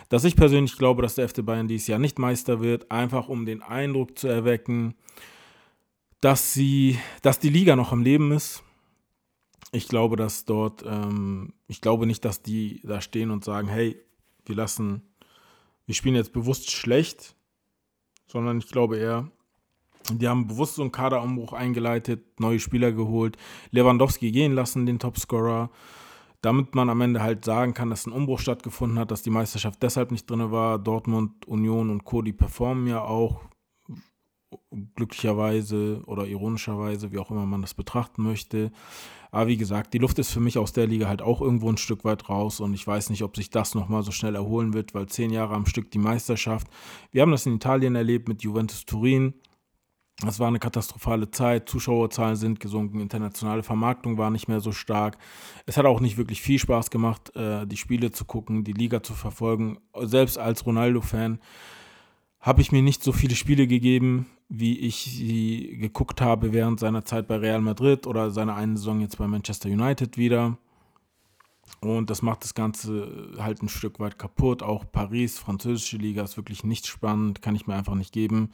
dass 0.10 0.24
ich 0.24 0.36
persönlich 0.36 0.78
glaube, 0.78 1.02
dass 1.02 1.16
der 1.16 1.28
FC 1.28 1.46
Bayern 1.46 1.68
dieses 1.68 1.88
Jahr 1.88 2.00
nicht 2.00 2.20
Meister 2.20 2.62
wird, 2.62 2.92
einfach 2.92 3.30
um 3.30 3.46
den 3.46 3.62
Eindruck 3.62 4.18
zu 4.18 4.28
erwecken, 4.28 4.96
dass 6.22 6.54
sie, 6.54 7.00
dass 7.22 7.40
die 7.40 7.50
Liga 7.50 7.76
noch 7.76 7.92
am 7.92 8.04
Leben 8.04 8.32
ist. 8.32 8.64
Ich 9.72 9.88
glaube, 9.88 10.16
dass 10.16 10.46
dort, 10.46 10.84
ähm, 10.86 11.54
ich 11.68 11.82
glaube 11.82 12.06
nicht, 12.06 12.26
dass 12.26 12.42
die 12.42 12.82
da 12.84 13.02
stehen 13.02 13.32
und 13.32 13.44
sagen, 13.44 13.68
hey, 13.68 13.98
wir 14.46 14.56
lassen, 14.56 15.04
wir 15.86 15.96
spielen 15.96 16.16
jetzt 16.16 16.34
bewusst 16.34 16.72
schlecht, 16.72 17.36
sondern 18.28 18.60
ich 18.60 18.68
glaube 18.68 18.98
eher, 18.98 19.32
die 20.18 20.28
haben 20.28 20.48
bewusst 20.48 20.76
so 20.76 20.82
einen 20.82 20.92
Kaderumbruch 20.92 21.54
eingeleitet, 21.54 22.40
neue 22.40 22.60
Spieler 22.60 22.92
geholt, 22.92 23.38
Lewandowski 23.72 24.32
gehen 24.32 24.54
lassen, 24.54 24.86
den 24.86 25.00
Topscorer, 25.00 25.70
damit 26.42 26.74
man 26.76 26.90
am 26.90 27.02
Ende 27.02 27.22
halt 27.22 27.46
sagen 27.46 27.74
kann, 27.74 27.90
dass 27.90 28.06
ein 28.06 28.14
Umbruch 28.14 28.40
stattgefunden 28.40 28.98
hat, 28.98 29.12
dass 29.12 29.22
die 29.22 29.30
Meisterschaft 29.30 29.82
deshalb 29.84 30.12
nicht 30.12 30.30
drin 30.30 30.52
war. 30.52 30.80
Dortmund, 30.80 31.46
Union 31.48 31.90
und 31.90 32.06
Co., 32.06 32.22
die 32.22 32.34
performen 32.34 32.88
ja 32.88 33.02
auch 33.02 33.42
glücklicherweise 34.96 36.02
oder 36.06 36.26
ironischerweise, 36.26 37.12
wie 37.12 37.20
auch 37.20 37.32
immer 37.32 37.46
man 37.46 37.62
das 37.62 37.74
betrachten 37.74 38.24
möchte. 38.24 38.72
Aber 39.32 39.48
wie 39.48 39.58
gesagt, 39.58 39.94
die 39.94 40.00
Luft 40.00 40.18
ist 40.18 40.32
für 40.32 40.40
mich 40.40 40.58
aus 40.58 40.74
der 40.74 40.88
Liga 40.88 41.08
halt 41.08 41.22
auch 41.22 41.42
irgendwo 41.42 41.70
ein 41.70 41.78
Stück 41.78 42.04
weit 42.04 42.30
raus 42.30 42.60
und 42.60 42.74
ich 42.74 42.86
weiß 42.86 43.12
nicht, 43.12 43.24
ob 43.24 43.36
sich 43.36 43.52
das 43.52 43.76
nochmal 43.76 44.02
so 44.02 44.12
schnell 44.12 44.36
erholen 44.36 44.74
wird, 44.74 44.96
weil 44.96 45.08
zehn 45.08 45.32
Jahre 45.32 45.54
am 45.54 45.68
Stück 45.68 45.92
die 45.92 46.00
Meisterschaft. 46.00 46.68
Wir 47.12 47.22
haben 47.22 47.32
das 47.32 47.46
in 47.46 47.56
Italien 47.56 47.96
erlebt 47.96 48.28
mit 48.28 48.42
Juventus 48.42 48.86
Turin. 48.86 49.36
Das 50.26 50.40
war 50.40 50.50
eine 50.50 50.60
katastrophale 50.60 51.32
Zeit. 51.32 51.70
Zuschauerzahlen 51.70 52.36
sind 52.36 52.60
gesunken, 52.60 53.00
internationale 53.00 53.64
Vermarktung 53.64 54.18
war 54.18 54.30
nicht 54.32 54.50
mehr 54.50 54.60
so 54.60 54.74
stark. 54.74 55.18
Es 55.66 55.78
hat 55.78 55.86
auch 55.86 56.02
nicht 56.02 56.18
wirklich 56.18 56.42
viel 56.42 56.60
Spaß 56.60 56.90
gemacht, 56.90 57.34
äh, 57.36 57.66
die 57.66 57.78
Spiele 57.78 58.12
zu 58.12 58.26
gucken, 58.26 58.66
die 58.66 58.74
Liga 58.74 59.02
zu 59.02 59.14
verfolgen. 59.14 59.78
Selbst 60.02 60.38
als 60.38 60.66
Ronaldo-Fan 60.66 61.40
habe 62.42 62.62
ich 62.62 62.72
mir 62.72 62.82
nicht 62.82 63.02
so 63.02 63.14
viele 63.14 63.36
Spiele 63.36 63.66
gegeben, 63.66 64.26
wie 64.50 64.80
ich 64.80 65.04
sie 65.04 65.78
geguckt 65.80 66.22
habe 66.22 66.52
während 66.52 66.80
seiner 66.80 67.06
Zeit 67.06 67.28
bei 67.28 67.38
Real 67.38 67.62
Madrid 67.62 68.08
oder 68.08 68.32
seiner 68.32 68.56
einen 68.56 68.76
Saison 68.76 69.00
jetzt 69.00 69.18
bei 69.18 69.28
Manchester 69.28 69.70
United 69.70 70.18
wieder. 70.18 70.58
Und 71.82 72.10
das 72.10 72.22
macht 72.22 72.44
das 72.44 72.54
Ganze 72.54 73.34
halt 73.38 73.64
ein 73.64 73.70
Stück 73.70 74.00
weit 74.00 74.20
kaputt. 74.20 74.64
Auch 74.64 74.84
Paris, 74.92 75.40
französische 75.40 75.98
Liga, 75.98 76.24
ist 76.24 76.36
wirklich 76.36 76.64
nicht 76.64 76.88
spannend, 76.88 77.42
kann 77.42 77.56
ich 77.56 77.68
mir 77.68 77.76
einfach 77.76 77.96
nicht 77.96 78.12
geben. 78.12 78.52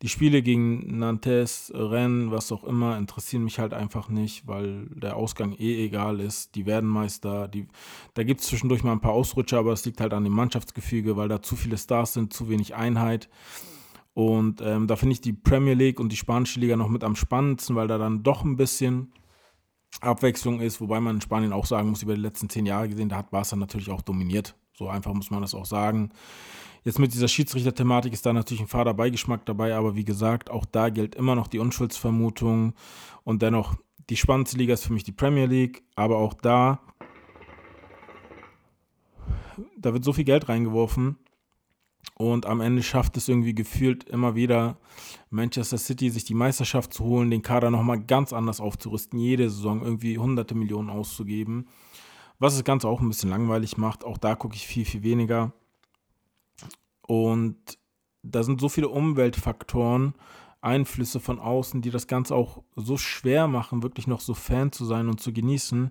Die 0.00 0.08
Spiele 0.08 0.42
gegen 0.42 0.98
Nantes, 0.98 1.70
Rennes, 1.74 2.30
was 2.30 2.50
auch 2.50 2.64
immer, 2.64 2.96
interessieren 2.96 3.44
mich 3.44 3.58
halt 3.58 3.74
einfach 3.74 4.08
nicht, 4.08 4.46
weil 4.46 4.86
der 4.86 5.16
Ausgang 5.16 5.52
eh 5.52 5.84
egal 5.84 6.18
ist. 6.18 6.54
Die 6.54 6.66
werden 6.66 6.88
Meister. 6.88 7.46
Die, 7.46 7.68
da 8.14 8.24
gibt 8.24 8.40
es 8.40 8.46
zwischendurch 8.46 8.82
mal 8.82 8.92
ein 8.92 9.00
paar 9.00 9.12
Ausrutscher, 9.12 9.58
aber 9.58 9.72
es 9.72 9.84
liegt 9.84 10.00
halt 10.00 10.14
an 10.14 10.24
dem 10.24 10.32
Mannschaftsgefüge, 10.32 11.16
weil 11.16 11.28
da 11.28 11.42
zu 11.42 11.56
viele 11.56 11.76
Stars 11.76 12.14
sind, 12.14 12.32
zu 12.32 12.48
wenig 12.48 12.74
Einheit. 12.74 13.28
Und 14.14 14.60
ähm, 14.60 14.86
da 14.86 14.96
finde 14.96 15.14
ich 15.14 15.20
die 15.20 15.32
Premier 15.32 15.74
League 15.74 16.00
und 16.00 16.10
die 16.10 16.16
spanische 16.16 16.60
Liga 16.60 16.76
noch 16.76 16.88
mit 16.88 17.04
am 17.04 17.16
spannendsten, 17.16 17.76
weil 17.76 17.88
da 17.88 17.98
dann 17.98 18.22
doch 18.22 18.44
ein 18.44 18.56
bisschen 18.56 19.12
Abwechslung 20.00 20.60
ist, 20.60 20.80
wobei 20.80 21.00
man 21.00 21.16
in 21.16 21.20
Spanien 21.20 21.52
auch 21.52 21.66
sagen 21.66 21.90
muss, 21.90 22.02
über 22.02 22.14
die 22.14 22.20
letzten 22.20 22.48
zehn 22.48 22.66
Jahre 22.66 22.88
gesehen, 22.88 23.08
da 23.08 23.16
hat 23.16 23.30
Barca 23.30 23.56
natürlich 23.56 23.90
auch 23.90 24.02
dominiert. 24.02 24.56
So 24.72 24.88
einfach 24.88 25.12
muss 25.12 25.30
man 25.30 25.42
das 25.42 25.54
auch 25.54 25.66
sagen. 25.66 26.10
Jetzt 26.84 26.98
mit 26.98 27.14
dieser 27.14 27.28
Schiedsrichter-Thematik 27.28 28.12
ist 28.12 28.26
da 28.26 28.32
natürlich 28.32 28.62
ein 28.62 28.68
fader 28.68 28.94
Beigeschmack 28.94 29.46
dabei, 29.46 29.74
aber 29.74 29.94
wie 29.94 30.04
gesagt, 30.04 30.50
auch 30.50 30.64
da 30.64 30.88
gilt 30.88 31.14
immer 31.14 31.36
noch 31.36 31.46
die 31.46 31.60
Unschuldsvermutung 31.60 32.74
und 33.22 33.42
dennoch 33.42 33.76
die 34.10 34.16
spannendste 34.16 34.58
Liga 34.58 34.74
ist 34.74 34.84
für 34.84 34.92
mich 34.92 35.04
die 35.04 35.12
Premier 35.12 35.46
League, 35.46 35.84
aber 35.94 36.16
auch 36.16 36.34
da, 36.34 36.80
da 39.76 39.92
wird 39.92 40.02
so 40.02 40.12
viel 40.12 40.24
Geld 40.24 40.48
reingeworfen 40.48 41.18
und 42.14 42.46
am 42.46 42.60
Ende 42.60 42.82
schafft 42.82 43.16
es 43.16 43.28
irgendwie 43.28 43.54
gefühlt 43.54 44.04
immer 44.04 44.34
wieder 44.34 44.78
Manchester 45.30 45.78
City, 45.78 46.10
sich 46.10 46.24
die 46.24 46.34
Meisterschaft 46.34 46.92
zu 46.92 47.04
holen, 47.04 47.30
den 47.30 47.42
Kader 47.42 47.70
nochmal 47.70 48.02
ganz 48.02 48.32
anders 48.32 48.60
aufzurüsten, 48.60 49.18
jede 49.18 49.48
Saison 49.48 49.82
irgendwie 49.82 50.18
hunderte 50.18 50.54
Millionen 50.54 50.90
auszugeben. 50.90 51.68
Was 52.38 52.54
das 52.54 52.64
Ganze 52.64 52.88
auch 52.88 53.00
ein 53.00 53.08
bisschen 53.08 53.30
langweilig 53.30 53.76
macht. 53.76 54.04
Auch 54.04 54.18
da 54.18 54.34
gucke 54.34 54.56
ich 54.56 54.66
viel, 54.66 54.84
viel 54.84 55.02
weniger. 55.02 55.52
Und 57.06 57.56
da 58.22 58.42
sind 58.42 58.60
so 58.60 58.68
viele 58.68 58.88
Umweltfaktoren, 58.88 60.14
Einflüsse 60.60 61.18
von 61.18 61.40
außen, 61.40 61.82
die 61.82 61.90
das 61.90 62.06
Ganze 62.06 62.34
auch 62.34 62.62
so 62.76 62.96
schwer 62.96 63.48
machen, 63.48 63.82
wirklich 63.82 64.06
noch 64.06 64.20
so 64.20 64.34
Fan 64.34 64.70
zu 64.70 64.84
sein 64.84 65.08
und 65.08 65.20
zu 65.20 65.32
genießen. 65.32 65.90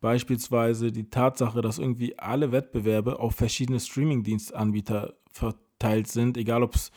Beispielsweise 0.00 0.90
die 0.90 1.10
Tatsache, 1.10 1.60
dass 1.60 1.78
irgendwie 1.78 2.18
alle 2.18 2.50
Wettbewerbe 2.50 3.20
auf 3.20 3.34
verschiedene 3.34 3.78
Streaming-Dienstanbieter 3.78 5.14
verteilt 5.32 6.08
sind, 6.08 6.36
egal 6.36 6.62
ob 6.62 6.74
es 6.74 6.90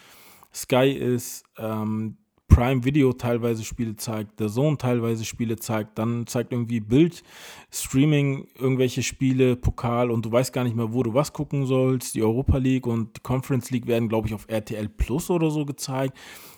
Sky 0.53 0.91
ist, 0.91 1.43
ähm, 1.57 2.17
Prime 2.53 2.83
Video 2.83 3.13
teilweise 3.13 3.63
Spiele 3.63 3.95
zeigt, 3.95 4.39
der 4.39 4.47
Zone 4.47 4.77
teilweise 4.77 5.25
Spiele 5.25 5.55
zeigt, 5.55 5.97
dann 5.97 6.27
zeigt 6.27 6.51
irgendwie 6.51 6.81
Bild, 6.81 7.23
Streaming 7.71 8.47
irgendwelche 8.59 9.01
Spiele, 9.01 9.55
Pokal 9.55 10.11
und 10.11 10.23
du 10.23 10.31
weißt 10.31 10.53
gar 10.53 10.63
nicht 10.63 10.75
mehr, 10.75 10.93
wo 10.93 11.01
du 11.01 11.15
was 11.15 11.33
gucken 11.33 11.65
sollst. 11.65 12.13
Die 12.13 12.21
Europa 12.21 12.57
League 12.57 12.85
und 12.85 13.17
die 13.17 13.21
Conference 13.21 13.71
League 13.71 13.87
werden, 13.87 14.07
glaube 14.07 14.27
ich, 14.27 14.35
auf 14.35 14.45
RTL 14.47 14.87
Plus 14.87 15.31
oder 15.31 15.49
so 15.49 15.65
gezeigt. 15.65 16.15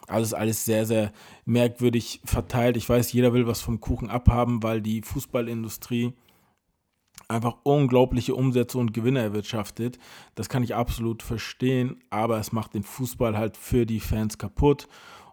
Also 0.08 0.24
ist 0.24 0.34
alles 0.34 0.66
sehr, 0.66 0.86
sehr 0.86 1.14
merkwürdig 1.46 2.20
verteilt. 2.26 2.76
Ich 2.76 2.90
weiß, 2.90 3.14
jeder 3.14 3.32
will 3.32 3.48
was 3.48 3.62
vom 3.62 3.80
Kuchen 3.80 4.10
abhaben, 4.10 4.64
weil 4.64 4.82
die 4.82 5.02
Fußballindustrie 5.02 6.12
einfach 7.28 7.58
unglaubliche 7.64 8.36
Umsätze 8.36 8.78
und 8.78 8.94
Gewinne 8.94 9.20
erwirtschaftet. 9.20 9.98
Das 10.36 10.50
kann 10.50 10.64
ich 10.64 10.76
absolut 10.76 11.24
verstehen, 11.24 12.04
aber 12.10 12.40
es 12.40 12.52
macht 12.52 12.74
den 12.74 12.84
Fußball 12.84 13.38
halt 13.38 13.58
für 13.58 13.86
die 13.86 14.00
Fans 14.00 14.38
kaputt. 14.38 14.88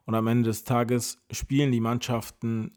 Und 0.05 0.15
am 0.15 0.27
Ende 0.27 0.49
des 0.49 0.65
Tages 0.65 1.19
spielen 1.31 1.73
die 1.73 1.81
Mannschaften 1.81 2.73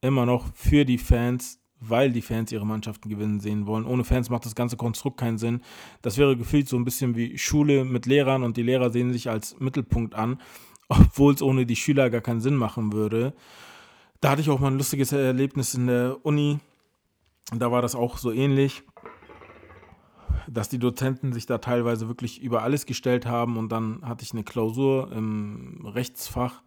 immer 0.00 0.26
noch 0.26 0.54
für 0.54 0.84
die 0.84 0.98
Fans, 0.98 1.60
weil 1.80 2.12
die 2.12 2.22
Fans 2.22 2.52
ihre 2.52 2.66
Mannschaften 2.66 3.08
gewinnen 3.08 3.40
sehen 3.40 3.66
wollen. 3.66 3.86
Ohne 3.86 4.04
Fans 4.04 4.30
macht 4.30 4.46
das 4.46 4.54
ganze 4.54 4.76
Konstrukt 4.76 5.18
keinen 5.18 5.38
Sinn. 5.38 5.60
Das 6.00 6.16
wäre 6.16 6.36
gefühlt 6.36 6.68
so 6.68 6.76
ein 6.76 6.84
bisschen 6.84 7.16
wie 7.16 7.36
Schule 7.38 7.84
mit 7.84 8.06
Lehrern 8.06 8.42
und 8.42 8.56
die 8.56 8.62
Lehrer 8.62 8.90
sehen 8.90 9.12
sich 9.12 9.28
als 9.28 9.58
Mittelpunkt 9.58 10.14
an, 10.14 10.40
obwohl 10.88 11.34
es 11.34 11.42
ohne 11.42 11.66
die 11.66 11.76
Schüler 11.76 12.10
gar 12.10 12.20
keinen 12.20 12.40
Sinn 12.40 12.56
machen 12.56 12.92
würde. 12.92 13.34
Da 14.20 14.30
hatte 14.30 14.40
ich 14.40 14.50
auch 14.50 14.60
mal 14.60 14.70
ein 14.70 14.78
lustiges 14.78 15.10
Erlebnis 15.10 15.74
in 15.74 15.88
der 15.88 16.24
Uni 16.24 16.60
da 17.50 17.70
war 17.70 17.82
das 17.82 17.94
auch 17.94 18.18
so 18.18 18.30
ähnlich, 18.32 18.82
dass 20.48 20.68
die 20.68 20.78
Dozenten 20.78 21.32
sich 21.32 21.46
da 21.46 21.58
teilweise 21.58 22.08
wirklich 22.08 22.42
über 22.42 22.62
alles 22.62 22.86
gestellt 22.86 23.26
haben 23.26 23.56
und 23.56 23.70
dann 23.70 24.00
hatte 24.02 24.24
ich 24.24 24.32
eine 24.32 24.44
Klausur 24.44 25.10
im 25.12 25.84
Rechtsfach, 25.84 26.62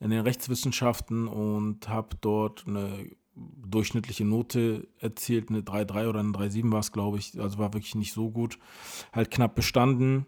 in 0.00 0.10
den 0.10 0.20
Rechtswissenschaften 0.20 1.26
und 1.28 1.88
habe 1.88 2.16
dort 2.20 2.64
eine 2.66 3.10
durchschnittliche 3.36 4.24
Note 4.24 4.88
erzielt, 4.98 5.50
eine 5.50 5.60
3,3 5.60 6.08
oder 6.08 6.20
eine 6.20 6.30
3,7 6.30 6.72
war 6.72 6.80
es, 6.80 6.92
glaube 6.92 7.18
ich, 7.18 7.38
also 7.40 7.58
war 7.58 7.74
wirklich 7.74 7.94
nicht 7.94 8.12
so 8.12 8.30
gut, 8.30 8.58
halt 9.12 9.30
knapp 9.30 9.54
bestanden. 9.54 10.26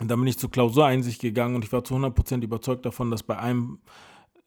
Und 0.00 0.10
dann 0.10 0.18
bin 0.18 0.28
ich 0.28 0.38
zur 0.38 0.50
Klausureinsicht 0.50 1.20
gegangen 1.20 1.54
und 1.54 1.64
ich 1.64 1.72
war 1.72 1.84
zu 1.84 1.94
100% 1.94 2.42
überzeugt 2.42 2.86
davon, 2.86 3.10
dass 3.10 3.22
bei 3.22 3.38
einem 3.38 3.80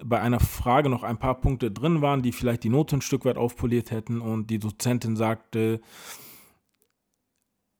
bei 0.03 0.19
einer 0.19 0.39
Frage 0.39 0.89
noch 0.89 1.03
ein 1.03 1.17
paar 1.17 1.39
Punkte 1.39 1.71
drin 1.71 2.01
waren, 2.01 2.21
die 2.21 2.31
vielleicht 2.31 2.63
die 2.63 2.69
Note 2.69 2.97
ein 2.97 3.01
Stück 3.01 3.25
weit 3.25 3.37
aufpoliert 3.37 3.91
hätten 3.91 4.21
und 4.21 4.49
die 4.49 4.59
Dozentin 4.59 5.15
sagte, 5.15 5.81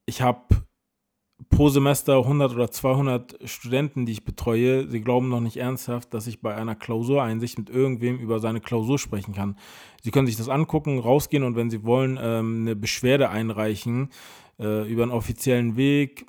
ich 0.06 0.22
habe 0.22 0.66
pro 1.50 1.70
Semester 1.70 2.18
100 2.20 2.54
oder 2.54 2.72
200 2.72 3.38
Studenten, 3.44 4.06
die 4.06 4.14
ich 4.14 4.24
betreue. 4.24 4.88
Sie 4.88 5.02
glauben 5.02 5.30
noch 5.30 5.42
nicht 5.42 5.58
ernsthaft, 5.58 6.14
dass 6.14 6.28
ich 6.28 6.42
bei 6.42 6.56
einer 6.56 6.76
Klausureinsicht 6.76 7.58
mit 7.58 7.70
irgendwem 7.70 8.18
über 8.18 8.40
seine 8.40 8.62
Klausur 8.62 9.00
sprechen 9.00 9.34
kann. 9.34 9.58
Sie 10.02 10.12
können 10.12 10.28
sich 10.28 10.38
das 10.38 10.50
angucken, 10.50 11.00
rausgehen 11.00 11.44
und 11.44 11.56
wenn 11.56 11.70
Sie 11.70 11.84
wollen, 11.84 12.18
ähm, 12.22 12.62
eine 12.62 12.76
Beschwerde 12.76 13.30
einreichen 13.30 14.10
äh, 14.60 14.90
über 14.90 15.04
einen 15.04 15.12
offiziellen 15.12 15.76
Weg 15.76 16.26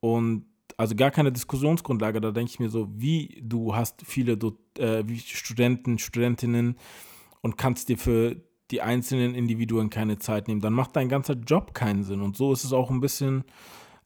und 0.00 0.46
also 0.76 0.94
gar 0.94 1.10
keine 1.10 1.32
Diskussionsgrundlage. 1.32 2.20
Da 2.20 2.30
denke 2.30 2.50
ich 2.50 2.60
mir 2.60 2.68
so, 2.68 2.88
wie 2.92 3.40
du 3.42 3.74
hast 3.74 4.02
viele 4.04 4.38
äh, 4.78 5.04
Studenten, 5.18 5.98
Studentinnen 5.98 6.76
und 7.40 7.56
kannst 7.56 7.88
dir 7.88 7.98
für 7.98 8.36
die 8.70 8.80
einzelnen 8.80 9.34
Individuen 9.34 9.90
keine 9.90 10.18
Zeit 10.18 10.48
nehmen, 10.48 10.62
dann 10.62 10.72
macht 10.72 10.96
dein 10.96 11.10
ganzer 11.10 11.34
Job 11.34 11.74
keinen 11.74 12.04
Sinn. 12.04 12.22
Und 12.22 12.36
so 12.36 12.52
ist 12.52 12.64
es 12.64 12.72
auch 12.72 12.90
ein 12.90 13.00
bisschen 13.00 13.44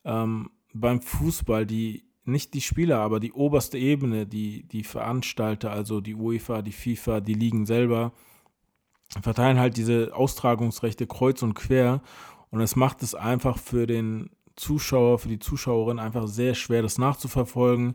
ähm, 0.05 0.51
beim 0.75 1.01
Fußball, 1.01 1.65
die 1.65 2.05
nicht 2.25 2.55
die 2.55 2.61
Spieler, 2.61 2.99
aber 2.99 3.21
die 3.21 3.33
oberste 3.33 3.79
Ebene, 3.79 4.27
die, 4.27 4.67
die 4.67 4.83
Veranstalter, 4.83 5.71
also 5.71 6.01
die 6.01 6.17
UEFA, 6.17 6.63
die 6.63 6.73
FIFA, 6.73 7.21
die 7.21 7.35
Ligen 7.35 7.67
selber, 7.67 8.13
verteilen 9.23 9.61
halt 9.61 9.77
diese 9.77 10.11
Austragungsrechte 10.13 11.07
kreuz 11.07 11.43
und 11.43 11.55
quer. 11.55 12.03
Und 12.51 12.61
es 12.61 12.75
macht 12.75 13.05
es 13.05 13.15
einfach 13.15 13.59
für 13.59 13.87
den 13.87 14.31
Zuschauer, 14.57 15.19
für 15.19 15.29
die 15.29 15.39
Zuschauerin 15.39 15.99
einfach 15.99 16.27
sehr 16.27 16.55
schwer, 16.55 16.83
das 16.83 16.99
nachzuverfolgen. 16.99 17.95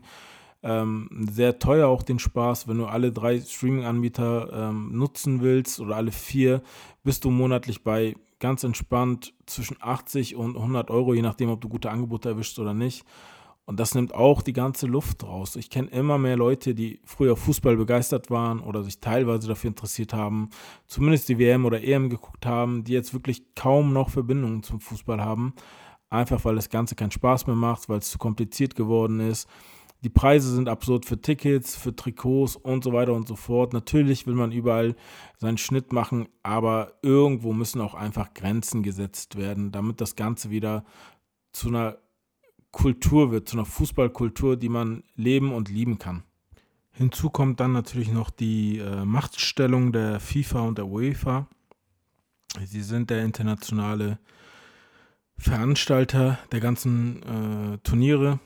Ähm, 0.64 1.08
sehr 1.30 1.58
teuer 1.58 1.88
auch 1.88 2.02
den 2.02 2.20
Spaß, 2.20 2.68
wenn 2.68 2.78
du 2.78 2.86
alle 2.86 3.10
drei 3.10 3.40
Streaming-Anbieter 3.40 4.52
ähm, 4.52 4.96
nutzen 4.96 5.42
willst 5.42 5.80
oder 5.80 5.96
alle 5.96 6.12
vier, 6.12 6.62
bist 7.02 7.24
du 7.24 7.30
monatlich 7.30 7.82
bei 7.82 8.14
ganz 8.38 8.62
entspannt 8.62 9.34
zwischen 9.46 9.76
80 9.80 10.36
und 10.36 10.56
100 10.56 10.90
Euro, 10.90 11.14
je 11.14 11.22
nachdem, 11.22 11.50
ob 11.50 11.60
du 11.60 11.68
gute 11.68 11.90
Angebote 11.90 12.28
erwischst 12.28 12.58
oder 12.60 12.74
nicht. 12.74 13.04
Und 13.64 13.78
das 13.78 13.94
nimmt 13.94 14.14
auch 14.14 14.42
die 14.42 14.52
ganze 14.52 14.86
Luft 14.86 15.22
raus. 15.24 15.54
Ich 15.54 15.70
kenne 15.70 15.88
immer 15.88 16.18
mehr 16.18 16.36
Leute, 16.36 16.74
die 16.74 17.00
früher 17.04 17.36
Fußball 17.36 17.76
begeistert 17.76 18.30
waren 18.30 18.60
oder 18.60 18.82
sich 18.82 19.00
teilweise 19.00 19.46
dafür 19.48 19.68
interessiert 19.68 20.12
haben, 20.12 20.50
zumindest 20.86 21.28
die 21.28 21.38
WM 21.38 21.64
oder 21.64 21.82
EM 21.82 22.10
geguckt 22.10 22.44
haben, 22.44 22.82
die 22.82 22.92
jetzt 22.92 23.14
wirklich 23.14 23.54
kaum 23.54 23.92
noch 23.92 24.10
Verbindungen 24.10 24.64
zum 24.64 24.80
Fußball 24.80 25.20
haben 25.20 25.54
einfach 26.12 26.44
weil 26.44 26.56
das 26.56 26.68
Ganze 26.68 26.94
keinen 26.94 27.10
Spaß 27.10 27.46
mehr 27.46 27.56
macht, 27.56 27.88
weil 27.88 27.98
es 27.98 28.10
zu 28.10 28.18
kompliziert 28.18 28.76
geworden 28.76 29.20
ist. 29.20 29.48
Die 30.04 30.08
Preise 30.08 30.52
sind 30.52 30.68
absurd 30.68 31.06
für 31.06 31.20
Tickets, 31.20 31.76
für 31.76 31.94
Trikots 31.94 32.56
und 32.56 32.82
so 32.82 32.92
weiter 32.92 33.12
und 33.12 33.28
so 33.28 33.36
fort. 33.36 33.72
Natürlich 33.72 34.26
will 34.26 34.34
man 34.34 34.50
überall 34.50 34.96
seinen 35.38 35.58
Schnitt 35.58 35.92
machen, 35.92 36.28
aber 36.42 36.94
irgendwo 37.02 37.52
müssen 37.52 37.80
auch 37.80 37.94
einfach 37.94 38.34
Grenzen 38.34 38.82
gesetzt 38.82 39.36
werden, 39.36 39.70
damit 39.70 40.00
das 40.00 40.16
Ganze 40.16 40.50
wieder 40.50 40.84
zu 41.52 41.68
einer 41.68 41.98
Kultur 42.72 43.30
wird, 43.30 43.48
zu 43.48 43.56
einer 43.56 43.66
Fußballkultur, 43.66 44.56
die 44.56 44.70
man 44.70 45.04
leben 45.14 45.52
und 45.52 45.68
lieben 45.68 45.98
kann. 45.98 46.24
Hinzu 46.90 47.30
kommt 47.30 47.60
dann 47.60 47.72
natürlich 47.72 48.10
noch 48.10 48.30
die 48.30 48.78
äh, 48.78 49.04
Machtstellung 49.04 49.92
der 49.92 50.18
FIFA 50.18 50.60
und 50.60 50.78
der 50.78 50.88
UEFA. 50.88 51.46
Sie 52.64 52.82
sind 52.82 53.08
der 53.08 53.24
internationale 53.24 54.18
Veranstalter 55.42 56.38
der 56.52 56.60
ganzen 56.60 57.22
äh, 57.22 57.78
Turniere, 57.78 58.38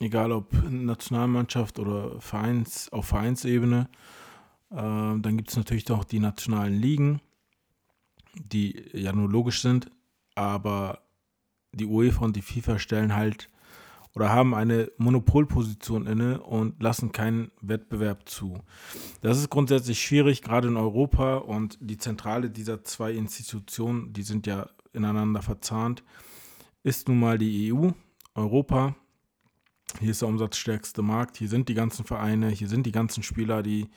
egal 0.00 0.32
ob 0.32 0.52
Nationalmannschaft 0.68 1.78
oder 1.78 2.20
Vereins, 2.20 2.92
auf 2.92 3.06
Vereinsebene. 3.06 3.88
Äh, 4.70 4.74
dann 4.74 5.36
gibt 5.36 5.50
es 5.50 5.56
natürlich 5.56 5.88
auch 5.92 6.02
die 6.02 6.18
nationalen 6.18 6.74
Ligen, 6.74 7.20
die 8.34 8.84
ja 8.92 9.12
nur 9.12 9.30
logisch 9.30 9.62
sind, 9.62 9.92
aber 10.34 10.98
die 11.72 11.86
UEFA 11.86 12.24
und 12.24 12.34
die 12.34 12.42
FIFA 12.42 12.80
stellen 12.80 13.14
halt 13.14 13.48
oder 14.16 14.30
haben 14.30 14.52
eine 14.52 14.90
Monopolposition 14.98 16.08
inne 16.08 16.40
und 16.40 16.82
lassen 16.82 17.12
keinen 17.12 17.52
Wettbewerb 17.60 18.28
zu. 18.28 18.58
Das 19.20 19.38
ist 19.38 19.50
grundsätzlich 19.50 20.02
schwierig, 20.02 20.42
gerade 20.42 20.66
in 20.66 20.76
Europa 20.76 21.36
und 21.36 21.78
die 21.80 21.96
Zentrale 21.96 22.50
dieser 22.50 22.82
zwei 22.82 23.12
Institutionen, 23.12 24.12
die 24.12 24.22
sind 24.22 24.48
ja 24.48 24.68
ineinander 24.92 25.42
verzahnt, 25.42 26.02
ist 26.82 27.08
nun 27.08 27.20
mal 27.20 27.38
die 27.38 27.72
EU, 27.72 27.90
Europa. 28.34 28.96
Hier 29.98 30.10
ist 30.10 30.22
der 30.22 30.28
umsatzstärkste 30.28 31.02
Markt, 31.02 31.36
hier 31.36 31.48
sind 31.48 31.68
die 31.68 31.74
ganzen 31.74 32.04
Vereine, 32.04 32.48
hier 32.50 32.68
sind 32.68 32.86
die 32.86 32.92
ganzen 32.92 33.22
Spieler, 33.22 33.62
die 33.62 33.88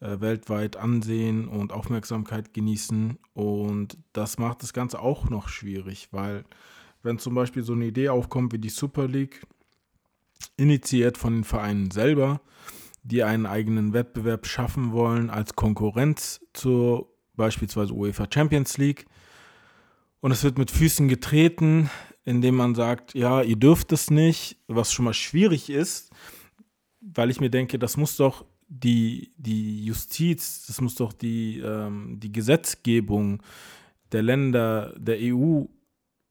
äh, 0.00 0.20
weltweit 0.20 0.76
Ansehen 0.76 1.48
und 1.48 1.72
Aufmerksamkeit 1.72 2.52
genießen. 2.52 3.18
Und 3.32 3.98
das 4.12 4.38
macht 4.38 4.62
das 4.62 4.72
Ganze 4.72 5.00
auch 5.00 5.30
noch 5.30 5.48
schwierig, 5.48 6.08
weil 6.12 6.44
wenn 7.02 7.18
zum 7.18 7.34
Beispiel 7.34 7.62
so 7.62 7.72
eine 7.72 7.86
Idee 7.86 8.10
aufkommt 8.10 8.52
wie 8.52 8.58
die 8.58 8.68
Super 8.68 9.08
League, 9.08 9.46
initiiert 10.56 11.18
von 11.18 11.34
den 11.34 11.44
Vereinen 11.44 11.90
selber, 11.90 12.40
die 13.02 13.22
einen 13.22 13.46
eigenen 13.46 13.92
Wettbewerb 13.92 14.46
schaffen 14.46 14.92
wollen 14.92 15.30
als 15.30 15.54
Konkurrenz 15.54 16.40
zur 16.52 17.08
beispielsweise 17.34 17.94
UEFA 17.94 18.26
Champions 18.32 18.76
League. 18.76 19.06
Und 20.20 20.32
es 20.32 20.44
wird 20.44 20.58
mit 20.58 20.70
Füßen 20.70 21.08
getreten, 21.08 21.88
indem 22.30 22.54
man 22.54 22.74
sagt, 22.74 23.14
ja, 23.14 23.42
ihr 23.42 23.56
dürft 23.56 23.92
es 23.92 24.10
nicht, 24.10 24.56
was 24.68 24.92
schon 24.92 25.04
mal 25.04 25.14
schwierig 25.14 25.68
ist, 25.68 26.10
weil 27.00 27.28
ich 27.28 27.40
mir 27.40 27.50
denke, 27.50 27.78
das 27.78 27.96
muss 27.96 28.16
doch 28.16 28.44
die, 28.68 29.32
die 29.36 29.84
Justiz, 29.84 30.66
das 30.66 30.80
muss 30.80 30.94
doch 30.94 31.12
die, 31.12 31.58
ähm, 31.58 32.20
die 32.20 32.30
Gesetzgebung 32.30 33.42
der 34.12 34.22
Länder 34.22 34.94
der 34.96 35.18
EU 35.20 35.64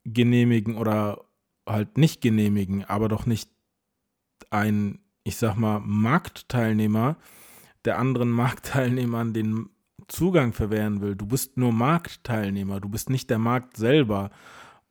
genehmigen 0.06 0.78
oder 0.78 1.26
halt 1.68 1.98
nicht 1.98 2.22
genehmigen, 2.22 2.86
aber 2.86 3.10
doch 3.10 3.26
nicht 3.26 3.50
ein, 4.50 5.00
ich 5.26 5.36
sag 5.36 5.58
mal, 5.58 5.82
Marktteilnehmer 5.82 7.18
der 7.84 8.00
anderen 8.00 8.30
Marktteilnehmern 8.44 9.34
den 9.34 9.70
Zugang 10.08 10.54
verwehren 10.54 11.02
will. 11.02 11.16
Du 11.16 11.26
bist 11.26 11.58
nur 11.58 11.74
Marktteilnehmer, 11.74 12.80
du 12.80 12.88
bist 12.88 13.10
nicht 13.10 13.30
der 13.30 13.38
Markt 13.38 13.76
selber, 13.76 14.32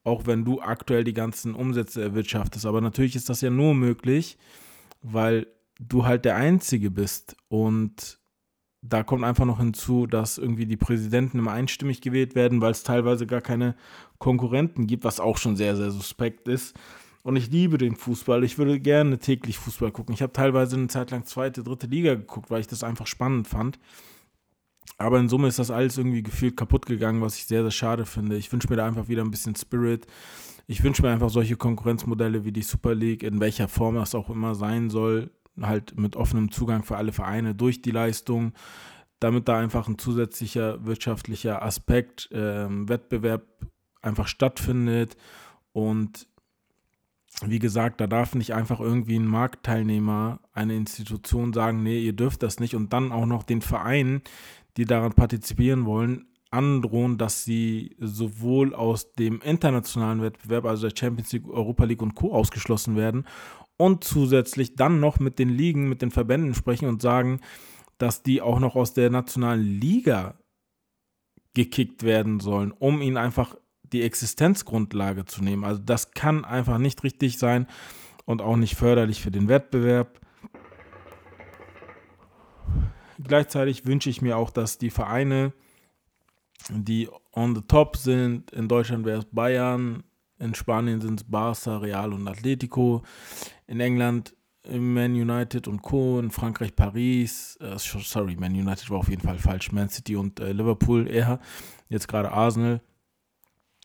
auch 0.04 0.26
wenn 0.26 0.44
du 0.44 0.60
aktuell 0.60 1.04
die 1.04 1.14
ganzen 1.14 1.54
Umsätze 1.54 2.02
erwirtschaftest. 2.02 2.66
Aber 2.66 2.80
natürlich 2.80 3.16
ist 3.16 3.28
das 3.28 3.40
ja 3.40 3.50
nur 3.50 3.74
möglich, 3.74 4.38
weil 5.02 5.46
du 5.78 6.04
halt 6.04 6.24
der 6.24 6.36
Einzige 6.36 6.90
bist. 6.90 7.36
Und 7.48 8.18
da 8.82 9.02
kommt 9.02 9.24
einfach 9.24 9.44
noch 9.44 9.58
hinzu, 9.58 10.06
dass 10.06 10.38
irgendwie 10.38 10.66
die 10.66 10.76
Präsidenten 10.76 11.38
immer 11.38 11.52
einstimmig 11.52 12.00
gewählt 12.00 12.34
werden, 12.34 12.60
weil 12.60 12.70
es 12.70 12.82
teilweise 12.82 13.26
gar 13.26 13.40
keine 13.40 13.74
Konkurrenten 14.18 14.86
gibt, 14.86 15.04
was 15.04 15.20
auch 15.20 15.36
schon 15.36 15.56
sehr, 15.56 15.76
sehr 15.76 15.90
suspekt 15.90 16.48
ist. 16.48 16.76
Und 17.22 17.36
ich 17.36 17.50
liebe 17.50 17.78
den 17.78 17.96
Fußball. 17.96 18.44
Ich 18.44 18.58
würde 18.58 18.80
gerne 18.80 19.18
täglich 19.18 19.58
Fußball 19.58 19.90
gucken. 19.90 20.14
Ich 20.14 20.22
habe 20.22 20.32
teilweise 20.32 20.76
eine 20.76 20.88
Zeit 20.88 21.10
lang 21.10 21.24
zweite, 21.24 21.62
dritte 21.62 21.86
Liga 21.86 22.14
geguckt, 22.14 22.50
weil 22.50 22.60
ich 22.60 22.68
das 22.68 22.84
einfach 22.84 23.06
spannend 23.06 23.48
fand. 23.48 23.78
Aber 24.96 25.20
in 25.20 25.28
Summe 25.28 25.48
ist 25.48 25.58
das 25.58 25.70
alles 25.70 25.98
irgendwie 25.98 26.22
gefühlt 26.22 26.56
kaputt 26.56 26.86
gegangen, 26.86 27.20
was 27.20 27.36
ich 27.36 27.46
sehr, 27.46 27.62
sehr 27.62 27.70
schade 27.70 28.06
finde. 28.06 28.36
Ich 28.36 28.50
wünsche 28.52 28.68
mir 28.68 28.76
da 28.76 28.86
einfach 28.86 29.08
wieder 29.08 29.22
ein 29.22 29.30
bisschen 29.30 29.54
Spirit. 29.54 30.06
Ich 30.66 30.82
wünsche 30.82 31.02
mir 31.02 31.10
einfach 31.10 31.30
solche 31.30 31.56
Konkurrenzmodelle 31.56 32.44
wie 32.44 32.52
die 32.52 32.62
Super 32.62 32.94
League, 32.94 33.22
in 33.22 33.40
welcher 33.40 33.68
Form 33.68 33.94
das 33.94 34.14
auch 34.14 34.28
immer 34.28 34.54
sein 34.54 34.90
soll, 34.90 35.30
halt 35.60 35.98
mit 35.98 36.16
offenem 36.16 36.50
Zugang 36.50 36.82
für 36.82 36.96
alle 36.96 37.12
Vereine 37.12 37.54
durch 37.54 37.80
die 37.80 37.90
Leistung, 37.90 38.52
damit 39.20 39.48
da 39.48 39.58
einfach 39.58 39.88
ein 39.88 39.98
zusätzlicher 39.98 40.84
wirtschaftlicher 40.84 41.62
Aspekt, 41.62 42.30
äh, 42.32 42.66
Wettbewerb 42.68 43.44
einfach 44.02 44.28
stattfindet 44.28 45.16
und 45.72 46.28
wie 47.44 47.58
gesagt, 47.58 48.00
da 48.00 48.06
darf 48.06 48.34
nicht 48.34 48.52
einfach 48.52 48.80
irgendwie 48.80 49.16
ein 49.16 49.26
Marktteilnehmer, 49.26 50.40
eine 50.52 50.74
Institution 50.74 51.52
sagen, 51.52 51.82
nee, 51.82 52.00
ihr 52.00 52.14
dürft 52.14 52.42
das 52.42 52.58
nicht 52.58 52.74
und 52.74 52.92
dann 52.92 53.12
auch 53.12 53.26
noch 53.26 53.44
den 53.44 53.60
Vereinen, 53.62 54.22
die 54.78 54.84
daran 54.84 55.12
partizipieren 55.12 55.84
wollen, 55.84 56.28
androhen, 56.50 57.18
dass 57.18 57.44
sie 57.44 57.96
sowohl 57.98 58.74
aus 58.74 59.12
dem 59.12 59.40
internationalen 59.42 60.22
Wettbewerb, 60.22 60.64
also 60.64 60.88
der 60.88 60.96
Champions 60.96 61.32
League, 61.32 61.48
Europa 61.48 61.84
League 61.84 62.00
und 62.00 62.14
Co. 62.14 62.32
ausgeschlossen 62.32 62.96
werden 62.96 63.26
und 63.76 64.04
zusätzlich 64.04 64.76
dann 64.76 65.00
noch 65.00 65.18
mit 65.18 65.38
den 65.38 65.50
Ligen, 65.50 65.88
mit 65.88 66.00
den 66.00 66.12
Verbänden 66.12 66.54
sprechen 66.54 66.88
und 66.88 67.02
sagen, 67.02 67.40
dass 67.98 68.22
die 68.22 68.40
auch 68.40 68.60
noch 68.60 68.76
aus 68.76 68.94
der 68.94 69.10
nationalen 69.10 69.64
Liga 69.64 70.38
gekickt 71.54 72.04
werden 72.04 72.38
sollen, 72.38 72.70
um 72.70 73.02
ihnen 73.02 73.16
einfach 73.16 73.56
die 73.82 74.02
Existenzgrundlage 74.02 75.24
zu 75.24 75.42
nehmen. 75.42 75.64
Also 75.64 75.82
das 75.82 76.12
kann 76.12 76.44
einfach 76.44 76.78
nicht 76.78 77.02
richtig 77.02 77.38
sein 77.38 77.66
und 78.26 78.42
auch 78.42 78.56
nicht 78.56 78.76
förderlich 78.76 79.20
für 79.22 79.32
den 79.32 79.48
Wettbewerb. 79.48 80.20
Gleichzeitig 83.22 83.86
wünsche 83.86 84.10
ich 84.10 84.22
mir 84.22 84.36
auch, 84.36 84.50
dass 84.50 84.78
die 84.78 84.90
Vereine, 84.90 85.52
die 86.70 87.08
on 87.32 87.54
the 87.54 87.62
top 87.62 87.96
sind, 87.96 88.50
in 88.52 88.68
Deutschland 88.68 89.04
wäre 89.04 89.20
es 89.20 89.24
Bayern, 89.26 90.04
in 90.38 90.54
Spanien 90.54 91.00
sind 91.00 91.20
es 91.20 91.24
Barca, 91.28 91.78
Real 91.78 92.12
und 92.12 92.28
Atletico, 92.28 93.02
in 93.66 93.80
England 93.80 94.34
Man 94.70 95.14
United 95.14 95.66
und 95.66 95.82
Co., 95.82 96.18
in 96.18 96.30
Frankreich 96.30 96.76
Paris, 96.76 97.56
äh, 97.60 97.76
sorry, 97.78 98.36
Man 98.36 98.52
United 98.52 98.90
war 98.90 98.98
auf 98.98 99.08
jeden 99.08 99.22
Fall 99.22 99.38
falsch, 99.38 99.72
Man 99.72 99.88
City 99.88 100.14
und 100.14 100.40
äh, 100.40 100.52
Liverpool 100.52 101.08
eher, 101.08 101.40
jetzt 101.88 102.06
gerade 102.06 102.30
Arsenal, 102.30 102.80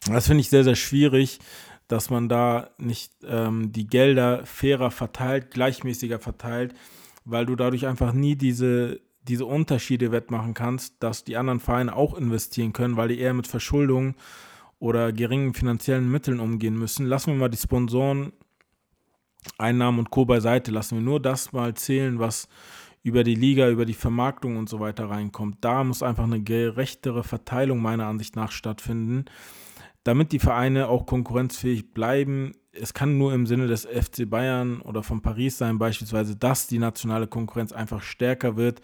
das 0.07 0.27
finde 0.27 0.41
ich 0.41 0.49
sehr, 0.49 0.63
sehr 0.63 0.75
schwierig, 0.75 1.39
dass 1.87 2.09
man 2.09 2.27
da 2.27 2.71
nicht 2.77 3.13
ähm, 3.25 3.71
die 3.71 3.87
Gelder 3.87 4.45
fairer 4.45 4.91
verteilt, 4.91 5.51
gleichmäßiger 5.51 6.19
verteilt, 6.19 6.73
weil 7.23 7.45
du 7.45 7.55
dadurch 7.55 7.87
einfach 7.87 8.13
nie 8.13 8.35
diese, 8.35 8.99
diese 9.27 9.45
Unterschiede 9.45 10.11
wettmachen 10.11 10.53
kannst, 10.53 10.95
dass 11.01 11.23
die 11.23 11.37
anderen 11.37 11.59
Vereine 11.59 11.95
auch 11.95 12.13
investieren 12.13 12.73
können, 12.73 12.97
weil 12.97 13.07
die 13.07 13.19
eher 13.19 13.33
mit 13.33 13.47
Verschuldung 13.47 14.15
oder 14.79 15.13
geringen 15.13 15.53
finanziellen 15.53 16.11
Mitteln 16.11 16.39
umgehen 16.39 16.77
müssen. 16.77 17.05
Lassen 17.05 17.31
wir 17.31 17.39
mal 17.39 17.49
die 17.49 17.57
Sponsoren, 17.57 18.33
Einnahmen 19.57 19.99
und 19.99 20.09
Co. 20.09 20.25
beiseite, 20.25 20.71
lassen 20.71 20.97
wir 20.97 21.03
nur 21.03 21.21
das 21.21 21.53
mal 21.53 21.73
zählen, 21.73 22.19
was 22.19 22.47
über 23.01 23.23
die 23.23 23.35
Liga, 23.35 23.69
über 23.69 23.85
die 23.85 23.93
Vermarktung 23.93 24.57
und 24.57 24.69
so 24.69 24.79
weiter 24.79 25.09
reinkommt. 25.09 25.57
Da 25.61 25.83
muss 25.83 26.03
einfach 26.03 26.23
eine 26.23 26.41
gerechtere 26.41 27.23
Verteilung 27.23 27.81
meiner 27.81 28.07
Ansicht 28.07 28.35
nach 28.35 28.51
stattfinden 28.51 29.25
damit 30.03 30.31
die 30.31 30.39
Vereine 30.39 30.87
auch 30.87 31.05
konkurrenzfähig 31.05 31.93
bleiben. 31.93 32.51
Es 32.71 32.93
kann 32.93 33.17
nur 33.17 33.33
im 33.33 33.45
Sinne 33.45 33.67
des 33.67 33.85
FC 33.85 34.29
Bayern 34.29 34.81
oder 34.81 35.03
von 35.03 35.21
Paris 35.21 35.57
sein, 35.57 35.77
beispielsweise, 35.77 36.35
dass 36.35 36.67
die 36.67 36.79
nationale 36.79 37.27
Konkurrenz 37.27 37.71
einfach 37.71 38.01
stärker 38.01 38.57
wird 38.57 38.81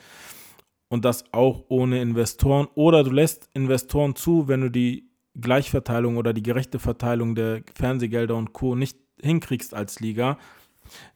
und 0.90 1.06
das 1.06 1.26
auch 1.34 1.66
ohne 1.70 2.02
Investoren. 2.02 2.68
Oder 2.76 3.04
du 3.04 3.12
lässt 3.12 3.50
Investoren 3.54 4.16
zu, 4.16 4.48
wenn 4.48 4.62
du 4.62 4.72
die 4.72 5.10
Gleichverteilung 5.40 6.18
oder 6.18 6.34
die 6.34 6.44
gerechte 6.44 6.80
Verteilung 6.80 7.36
der 7.36 7.64
Fernsehgelder 7.76 8.36
und 8.36 8.54
Co. 8.54 8.76
nicht 8.76 8.98
hinkriegst 9.22 9.74
als 9.74 10.00
Liga, 10.00 10.38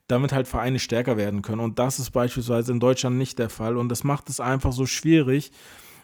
damit 0.07 0.33
halt 0.33 0.47
Vereine 0.47 0.79
stärker 0.79 1.17
werden 1.17 1.41
können. 1.41 1.61
Und 1.61 1.79
das 1.79 1.99
ist 1.99 2.11
beispielsweise 2.11 2.71
in 2.71 2.79
Deutschland 2.79 3.17
nicht 3.17 3.39
der 3.39 3.49
Fall. 3.49 3.77
Und 3.77 3.89
das 3.89 4.03
macht 4.03 4.29
es 4.29 4.39
einfach 4.39 4.71
so 4.71 4.85
schwierig, 4.85 5.51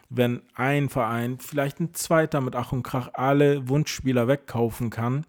wenn 0.10 0.42
ein 0.56 0.90
Verein, 0.90 1.38
vielleicht 1.40 1.80
ein 1.80 1.94
zweiter 1.94 2.42
mit 2.42 2.56
Ach 2.56 2.72
und 2.72 2.84
Krach, 2.84 3.10
alle 3.14 3.70
Wunschspieler 3.70 4.28
wegkaufen 4.28 4.90
kann, 4.90 5.26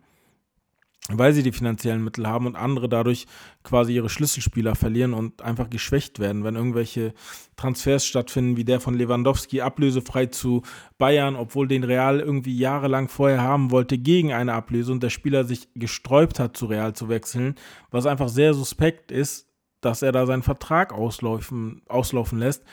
weil 1.09 1.33
sie 1.33 1.43
die 1.43 1.53
finanziellen 1.53 2.03
Mittel 2.03 2.27
haben 2.27 2.47
und 2.47 2.57
andere 2.57 2.89
dadurch 2.89 3.27
quasi 3.63 3.95
ihre 3.95 4.09
Schlüsselspieler 4.09 4.75
verlieren 4.75 5.13
und 5.13 5.43
einfach 5.43 5.69
geschwächt 5.69 6.19
werden, 6.19 6.45
wenn 6.45 6.57
irgendwelche 6.57 7.13
Transfers 7.57 8.07
stattfinden, 8.07 8.57
wie 8.57 8.65
der 8.65 8.81
von 8.81 8.95
Lewandowski 8.95 9.61
ablösefrei 9.61 10.27
zu 10.27 10.63
Bayern, 10.99 11.37
obwohl 11.37 11.69
den 11.69 11.85
Real 11.85 12.21
irgendwie 12.21 12.57
jahrelang 12.57 13.09
vorher 13.09 13.43
haben 13.43 13.71
wollte 13.71 13.99
gegen 13.99 14.33
eine 14.33 14.55
Ablöse 14.55 14.93
und 14.93 15.03
der 15.03 15.11
Spieler 15.11 15.45
sich 15.45 15.69
gesträubt 15.75 16.39
hat, 16.39 16.57
zu 16.57 16.67
Real 16.67 16.95
zu 16.95 17.09
wechseln, 17.09 17.57
was 17.91 18.07
einfach 18.07 18.29
sehr 18.29 18.55
suspekt 18.55 19.11
ist, 19.11 19.49
dass 19.81 20.03
er 20.03 20.13
da 20.13 20.27
seinen 20.27 20.43
Vertrag 20.43 20.93
auslaufen, 20.93 21.83
auslaufen 21.89 22.39
lässt 22.39 22.65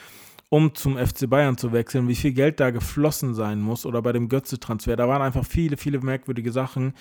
um 0.49 0.73
zum 0.73 0.97
FC 0.97 1.29
Bayern 1.29 1.57
zu 1.57 1.71
wechseln, 1.71 2.07
wie 2.07 2.15
viel 2.15 2.31
Geld 2.31 2.59
da 2.59 2.71
geflossen 2.71 3.33
sein 3.33 3.59
muss 3.59 3.85
oder 3.85 4.01
bei 4.01 4.13
dem 4.13 4.29
Götze-Transfer. 4.29 4.95
Da 4.95 5.07
waren 5.07 5.21
einfach 5.21 5.45
viele, 5.45 5.77
viele 5.77 5.99
merkwürdige 5.99 6.51
Sachen, 6.51 6.93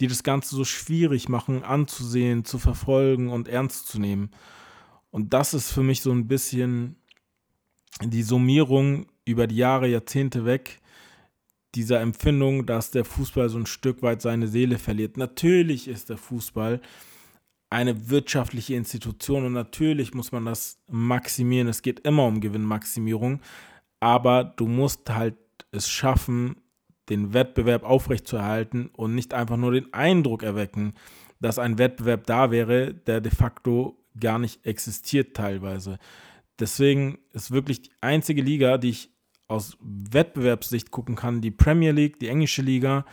die 0.00 0.08
das 0.08 0.22
Ganze 0.22 0.56
so 0.56 0.64
schwierig 0.64 1.28
machen, 1.28 1.62
anzusehen, 1.62 2.44
zu 2.44 2.58
verfolgen 2.58 3.30
und 3.30 3.48
ernst 3.48 3.88
zu 3.88 3.98
nehmen. 3.98 4.30
Und 5.10 5.32
das 5.32 5.54
ist 5.54 5.70
für 5.70 5.82
mich 5.82 6.00
so 6.00 6.10
ein 6.10 6.28
bisschen 6.28 6.96
die 8.02 8.22
Summierung 8.22 9.06
über 9.24 9.46
die 9.46 9.56
Jahre, 9.56 9.88
Jahrzehnte 9.88 10.44
weg 10.44 10.80
dieser 11.74 12.00
Empfindung, 12.00 12.66
dass 12.66 12.90
der 12.90 13.04
Fußball 13.04 13.48
so 13.48 13.58
ein 13.58 13.66
Stück 13.66 14.02
weit 14.02 14.20
seine 14.20 14.48
Seele 14.48 14.78
verliert. 14.78 15.16
Natürlich 15.16 15.88
ist 15.88 16.10
der 16.10 16.18
Fußball 16.18 16.80
eine 17.72 18.10
wirtschaftliche 18.10 18.74
Institution 18.74 19.46
und 19.46 19.54
natürlich 19.54 20.12
muss 20.12 20.30
man 20.30 20.44
das 20.44 20.78
maximieren. 20.90 21.68
Es 21.68 21.82
geht 21.82 22.00
immer 22.00 22.26
um 22.26 22.40
Gewinnmaximierung, 22.40 23.40
aber 23.98 24.44
du 24.44 24.66
musst 24.66 25.08
halt 25.10 25.36
es 25.72 25.88
schaffen, 25.88 26.56
den 27.08 27.32
Wettbewerb 27.32 27.82
aufrechtzuerhalten 27.82 28.90
und 28.92 29.14
nicht 29.14 29.32
einfach 29.32 29.56
nur 29.56 29.72
den 29.72 29.92
Eindruck 29.92 30.42
erwecken, 30.42 30.92
dass 31.40 31.58
ein 31.58 31.78
Wettbewerb 31.78 32.26
da 32.26 32.50
wäre, 32.50 32.92
der 32.94 33.20
de 33.20 33.32
facto 33.32 33.98
gar 34.20 34.38
nicht 34.38 34.64
existiert 34.66 35.34
teilweise. 35.34 35.98
Deswegen 36.60 37.18
ist 37.32 37.50
wirklich 37.50 37.82
die 37.82 37.90
einzige 38.02 38.42
Liga, 38.42 38.76
die 38.76 38.90
ich 38.90 39.10
aus 39.48 39.78
Wettbewerbssicht 39.80 40.90
gucken 40.90 41.16
kann, 41.16 41.40
die 41.40 41.50
Premier 41.50 41.92
League, 41.92 42.20
die 42.20 42.28
englische 42.28 42.62
Liga 42.62 43.06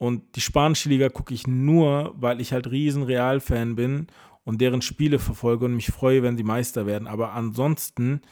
Und 0.00 0.34
die 0.34 0.40
spanische 0.40 0.88
Liga 0.88 1.10
gucke 1.10 1.34
ich 1.34 1.46
nur, 1.46 2.14
weil 2.16 2.40
ich 2.40 2.54
halt 2.54 2.70
riesen 2.70 3.02
Real-Fan 3.02 3.76
bin 3.76 4.06
und 4.44 4.62
deren 4.62 4.80
Spiele 4.80 5.18
verfolge 5.18 5.66
und 5.66 5.74
mich 5.74 5.88
freue, 5.88 6.22
wenn 6.22 6.38
sie 6.38 6.42
Meister 6.42 6.86
werden. 6.86 7.06
Aber 7.06 7.34
ansonsten 7.34 8.22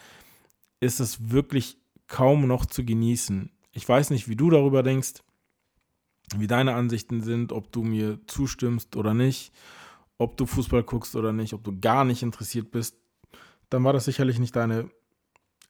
ist 0.80 0.98
es 0.98 1.30
wirklich 1.30 1.76
kaum 2.06 2.46
noch 2.46 2.64
zu 2.64 2.86
genießen. 2.86 3.50
Ich 3.72 3.86
weiß 3.86 4.08
nicht, 4.08 4.30
wie 4.30 4.34
du 4.34 4.48
darüber 4.48 4.82
denkst, 4.82 5.22
wie 6.34 6.46
deine 6.46 6.74
Ansichten 6.74 7.20
sind, 7.20 7.52
ob 7.52 7.70
du 7.70 7.82
mir 7.82 8.18
zustimmst 8.26 8.96
oder 8.96 9.12
nicht, 9.12 9.52
ob 10.16 10.38
du 10.38 10.46
Fußball 10.46 10.84
guckst 10.84 11.16
oder 11.16 11.34
nicht, 11.34 11.52
ob 11.52 11.64
du 11.64 11.78
gar 11.78 12.06
nicht 12.06 12.22
interessiert 12.22 12.70
bist. 12.70 12.96
Dann 13.68 13.84
war 13.84 13.92
das 13.92 14.06
sicherlich 14.06 14.38
nicht 14.38 14.56
deine 14.56 14.88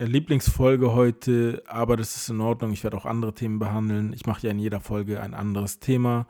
Lieblingsfolge 0.06 0.92
heute, 0.92 1.62
aber 1.66 1.96
das 1.96 2.16
ist 2.16 2.28
in 2.28 2.40
Ordnung. 2.40 2.72
Ich 2.72 2.84
werde 2.84 2.96
auch 2.96 3.06
andere 3.06 3.34
Themen 3.34 3.58
behandeln. 3.58 4.12
Ich 4.12 4.26
mache 4.26 4.46
ja 4.46 4.52
in 4.52 4.58
jeder 4.58 4.80
Folge 4.80 5.20
ein 5.20 5.34
anderes 5.34 5.80
Thema 5.80 6.26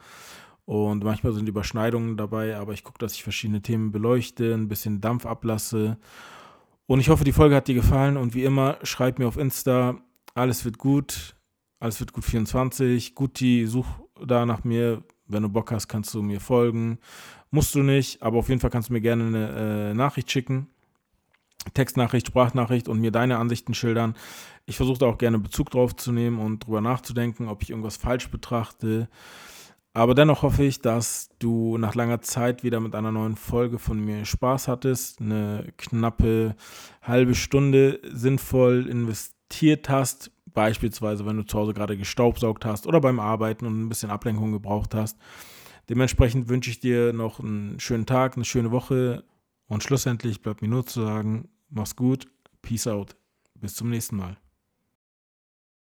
und 0.68 1.02
manchmal 1.02 1.32
sind 1.32 1.48
Überschneidungen 1.48 2.18
dabei, 2.18 2.56
aber 2.56 2.74
ich 2.74 2.84
gucke, 2.84 2.98
dass 2.98 3.14
ich 3.14 3.22
verschiedene 3.22 3.62
Themen 3.62 3.90
beleuchte, 3.90 4.52
ein 4.52 4.68
bisschen 4.68 5.00
Dampf 5.00 5.24
ablasse. 5.24 5.96
Und 6.86 7.00
ich 7.00 7.08
hoffe, 7.08 7.24
die 7.24 7.32
Folge 7.32 7.56
hat 7.56 7.68
dir 7.68 7.74
gefallen 7.74 8.18
und 8.18 8.34
wie 8.34 8.44
immer, 8.44 8.78
schreib 8.82 9.18
mir 9.18 9.26
auf 9.26 9.38
Insta, 9.38 9.96
alles 10.34 10.66
wird 10.66 10.76
gut, 10.76 11.36
alles 11.80 12.00
wird 12.00 12.12
gut 12.12 12.24
24. 12.24 13.14
Guti, 13.14 13.66
such 13.66 13.86
da 14.26 14.44
nach 14.44 14.64
mir. 14.64 15.02
Wenn 15.26 15.42
du 15.42 15.48
Bock 15.48 15.72
hast, 15.72 15.88
kannst 15.88 16.12
du 16.12 16.22
mir 16.22 16.40
folgen. 16.40 16.98
Musst 17.50 17.74
du 17.74 17.82
nicht, 17.82 18.22
aber 18.22 18.38
auf 18.38 18.50
jeden 18.50 18.60
Fall 18.60 18.70
kannst 18.70 18.90
du 18.90 18.92
mir 18.92 19.00
gerne 19.00 19.26
eine 19.26 19.90
äh, 19.90 19.94
Nachricht 19.94 20.30
schicken. 20.30 20.68
Textnachricht, 21.74 22.26
Sprachnachricht 22.26 22.88
und 22.88 23.00
mir 23.00 23.10
deine 23.10 23.38
Ansichten 23.38 23.74
schildern. 23.74 24.14
Ich 24.66 24.76
versuche 24.76 24.98
da 24.98 25.06
auch 25.06 25.18
gerne 25.18 25.38
Bezug 25.38 25.70
drauf 25.70 25.96
zu 25.96 26.12
nehmen 26.12 26.38
und 26.38 26.66
drüber 26.66 26.80
nachzudenken, 26.80 27.48
ob 27.48 27.62
ich 27.62 27.70
irgendwas 27.70 27.96
falsch 27.96 28.30
betrachte. 28.30 29.08
Aber 29.94 30.14
dennoch 30.14 30.42
hoffe 30.42 30.62
ich, 30.62 30.80
dass 30.80 31.30
du 31.38 31.76
nach 31.78 31.94
langer 31.94 32.20
Zeit 32.20 32.62
wieder 32.62 32.78
mit 32.78 32.94
einer 32.94 33.10
neuen 33.10 33.36
Folge 33.36 33.78
von 33.78 33.98
mir 33.98 34.24
Spaß 34.24 34.68
hattest, 34.68 35.20
eine 35.20 35.72
knappe 35.76 36.54
halbe 37.02 37.34
Stunde 37.34 38.00
sinnvoll 38.04 38.86
investiert 38.88 39.88
hast, 39.88 40.30
beispielsweise 40.52 41.26
wenn 41.26 41.36
du 41.36 41.42
zu 41.44 41.58
Hause 41.58 41.74
gerade 41.74 41.96
gestaubsaugt 41.96 42.64
hast 42.64 42.86
oder 42.86 43.00
beim 43.00 43.18
Arbeiten 43.18 43.66
und 43.66 43.80
ein 43.80 43.88
bisschen 43.88 44.10
Ablenkung 44.10 44.52
gebraucht 44.52 44.94
hast. 44.94 45.18
Dementsprechend 45.88 46.48
wünsche 46.48 46.70
ich 46.70 46.80
dir 46.80 47.12
noch 47.12 47.40
einen 47.40 47.80
schönen 47.80 48.06
Tag, 48.06 48.36
eine 48.36 48.44
schöne 48.44 48.70
Woche 48.70 49.24
und 49.68 49.82
schlussendlich 49.82 50.42
bleibt 50.42 50.62
mir 50.62 50.68
nur 50.68 50.86
zu 50.86 51.00
sagen, 51.00 51.48
mach's 51.68 51.96
gut, 51.96 52.26
peace 52.62 52.86
out, 52.86 53.16
bis 53.54 53.74
zum 53.74 53.90
nächsten 53.90 54.16
Mal. 54.16 54.36